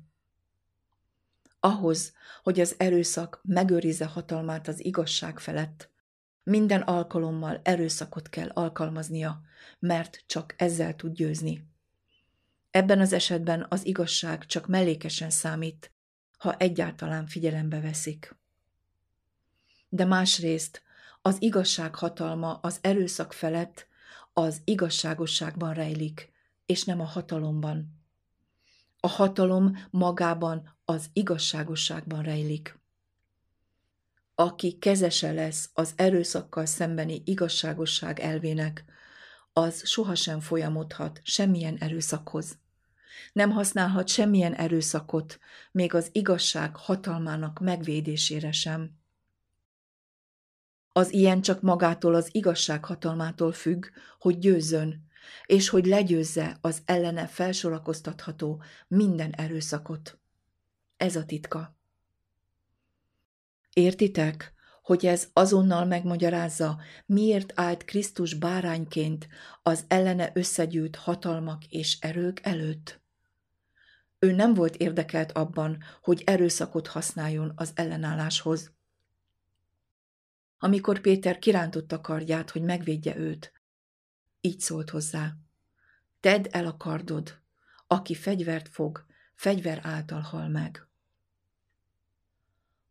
Ahhoz, 1.61 2.13
hogy 2.43 2.61
az 2.61 2.75
erőszak 2.79 3.41
megőrizze 3.43 4.07
hatalmát 4.07 4.69
az 4.69 4.85
igazság 4.85 5.39
felett, 5.39 5.91
minden 6.43 6.81
alkalommal 6.81 7.61
erőszakot 7.63 8.29
kell 8.29 8.49
alkalmaznia, 8.49 9.41
mert 9.79 10.23
csak 10.27 10.55
ezzel 10.59 10.97
tud 10.97 11.15
győzni. 11.15 11.69
Ebben 12.71 13.01
az 13.01 13.13
esetben 13.13 13.67
az 13.69 13.87
igazság 13.87 14.47
csak 14.47 14.67
mellékesen 14.67 15.31
számít, 15.31 15.93
ha 16.39 16.57
egyáltalán 16.57 17.27
figyelembe 17.27 17.81
veszik. 17.81 18.37
De 19.89 20.05
másrészt 20.05 20.83
az 21.23 21.43
igazság 21.43 21.95
hatalma 21.95 22.55
az 22.55 22.79
erőszak 22.81 23.33
felett 23.33 23.87
az 24.33 24.61
igazságosságban 24.65 25.75
rejlik, 25.75 26.33
és 26.67 26.85
nem 26.85 27.01
a 27.01 27.05
hatalomban. 27.05 28.04
A 29.05 29.09
hatalom 29.09 29.87
magában 29.91 30.77
az 30.85 31.07
igazságosságban 31.13 32.23
rejlik. 32.23 32.79
Aki 34.35 34.79
kezese 34.79 35.33
lesz 35.33 35.71
az 35.75 35.93
erőszakkal 35.97 36.67
szembeni 36.67 37.23
igazságosság 37.25 38.21
elvének, 38.21 38.85
az 39.53 39.87
sohasem 39.87 40.41
folyamodhat 40.41 41.21
semmilyen 41.23 41.77
erőszakhoz. 41.77 42.59
Nem 43.33 43.51
használhat 43.51 44.09
semmilyen 44.09 44.55
erőszakot, 44.55 45.39
még 45.73 45.95
az 45.95 46.09
igazság 46.13 46.77
hatalmának 46.77 47.61
megvédésére 47.61 48.53
sem. 48.53 48.91
Az 50.93 51.13
ilyen 51.13 51.41
csak 51.41 51.61
magától 51.61 52.15
az 52.15 52.29
igazság 52.33 52.85
hatalmától 52.85 53.53
függ, 53.53 53.87
hogy 54.19 54.39
győzzön, 54.39 55.07
és 55.47 55.69
hogy 55.69 55.87
legyőzze 55.87 56.59
az 56.61 56.83
ellene 56.85 57.27
felsorakoztatható 57.27 58.63
minden 58.89 59.33
erőszakot. 59.33 60.19
Ez 60.97 61.17
a 61.17 61.25
titka. 61.25 61.77
Értitek, 63.73 64.53
hogy 64.83 65.07
ez 65.07 65.29
azonnal 65.33 65.85
megmagyarázza, 65.85 66.81
miért 67.07 67.53
állt 67.55 67.85
Krisztus 67.85 68.35
bárányként 68.35 69.29
az 69.63 69.85
ellene 69.89 70.31
összegyűjt 70.35 70.97
hatalmak 70.97 71.65
és 71.65 71.99
erők 72.01 72.41
előtt? 72.43 73.03
Ő 74.19 74.33
nem 74.33 74.55
volt 74.55 74.77
érdekelt 74.77 75.33
abban, 75.33 75.83
hogy 76.03 76.23
erőszakot 76.27 76.87
használjon 76.87 77.53
az 77.57 77.73
ellenálláshoz. 77.75 78.73
Amikor 80.59 81.01
Péter 81.01 81.39
kirántotta 81.39 82.01
kardját, 82.01 82.51
hogy 82.51 82.63
megvédje 82.63 83.17
őt, 83.17 83.53
így 84.45 84.61
szólt 84.61 84.91
hozzá. 84.91 85.37
Tedd 86.21 86.47
el 86.51 86.67
a 86.67 86.77
kardod, 86.77 87.39
aki 87.87 88.15
fegyvert 88.15 88.69
fog, 88.69 89.05
fegyver 89.35 89.81
által 89.83 90.21
hal 90.21 90.49
meg. 90.49 90.87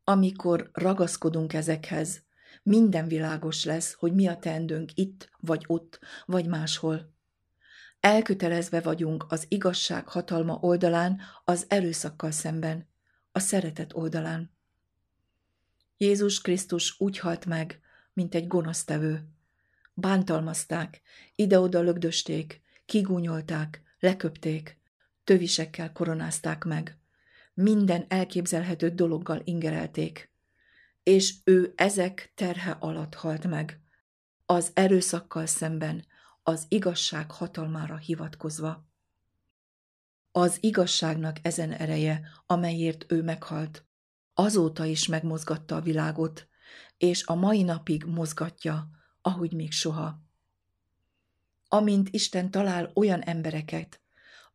Amikor 0.03 0.69
ragaszkodunk 0.73 1.53
ezekhez, 1.53 2.23
minden 2.63 3.07
világos 3.07 3.63
lesz, 3.65 3.93
hogy 3.93 4.13
mi 4.13 4.27
a 4.27 4.37
teendőnk 4.37 4.91
itt, 4.93 5.29
vagy 5.39 5.63
ott, 5.67 5.99
vagy 6.25 6.47
máshol. 6.47 7.13
Elkötelezve 7.99 8.81
vagyunk 8.81 9.25
az 9.27 9.45
igazság 9.47 10.07
hatalma 10.07 10.57
oldalán, 10.61 11.21
az 11.43 11.65
erőszakkal 11.67 12.31
szemben, 12.31 12.87
a 13.31 13.39
szeretet 13.39 13.93
oldalán. 13.93 14.51
Jézus 15.97 16.41
Krisztus 16.41 16.99
úgy 16.99 17.19
halt 17.19 17.45
meg, 17.45 17.81
mint 18.13 18.35
egy 18.35 18.47
gonosztevő. 18.47 19.32
Bántalmazták, 19.93 21.01
ide-oda 21.35 21.81
lögdösték, 21.81 22.61
kigúnyolták, 22.85 23.81
leköpték, 23.99 24.79
tövisekkel 25.23 25.91
koronázták 25.91 26.63
meg. 26.63 26.97
Minden 27.53 28.05
elképzelhető 28.07 28.89
dologgal 28.89 29.41
ingerelték, 29.43 30.31
és 31.03 31.33
ő 31.43 31.73
ezek 31.75 32.31
terhe 32.35 32.71
alatt 32.71 33.13
halt 33.13 33.47
meg, 33.47 33.81
az 34.45 34.71
erőszakkal 34.73 35.45
szemben, 35.45 36.05
az 36.43 36.65
igazság 36.67 37.31
hatalmára 37.31 37.97
hivatkozva. 37.97 38.87
Az 40.31 40.57
igazságnak 40.59 41.37
ezen 41.41 41.71
ereje, 41.71 42.21
amelyért 42.45 43.11
ő 43.11 43.23
meghalt, 43.23 43.85
azóta 44.33 44.85
is 44.85 45.07
megmozgatta 45.07 45.75
a 45.75 45.81
világot, 45.81 46.47
és 46.97 47.25
a 47.25 47.35
mai 47.35 47.63
napig 47.63 48.03
mozgatja, 48.03 48.89
ahogy 49.25 49.53
még 49.53 49.71
soha. 49.71 50.21
Amint 51.67 52.09
Isten 52.09 52.51
talál 52.51 52.91
olyan 52.93 53.21
embereket, 53.21 54.01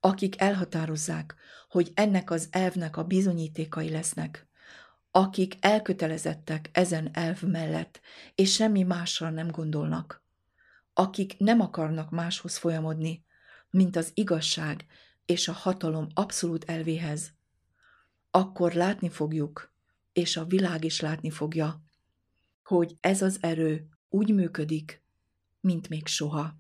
akik 0.01 0.41
elhatározzák, 0.41 1.35
hogy 1.69 1.93
ennek 1.95 2.31
az 2.31 2.49
elvnek 2.51 2.97
a 2.97 3.05
bizonyítékai 3.05 3.91
lesznek, 3.91 4.47
akik 5.11 5.57
elkötelezettek 5.61 6.71
ezen 6.73 7.09
elv 7.13 7.43
mellett, 7.43 8.01
és 8.35 8.53
semmi 8.53 8.83
másra 8.83 9.31
nem 9.31 9.51
gondolnak, 9.51 10.23
akik 10.93 11.39
nem 11.39 11.61
akarnak 11.61 12.11
máshoz 12.11 12.57
folyamodni, 12.57 13.25
mint 13.71 13.97
az 13.97 14.11
igazság 14.15 14.87
és 15.27 15.49
a 15.49 15.53
hatalom 15.53 16.07
abszolút 16.15 16.65
elvéhez, 16.65 17.33
akkor 18.31 18.73
látni 18.73 19.09
fogjuk, 19.09 19.73
és 20.13 20.37
a 20.37 20.45
világ 20.45 20.85
is 20.85 21.01
látni 21.01 21.31
fogja, 21.31 21.83
hogy 22.63 22.97
ez 23.01 23.23
az 23.23 23.39
erő 23.41 23.89
úgy 24.09 24.35
működik, 24.35 25.03
mint 25.61 25.89
még 25.89 26.07
soha. 26.07 26.55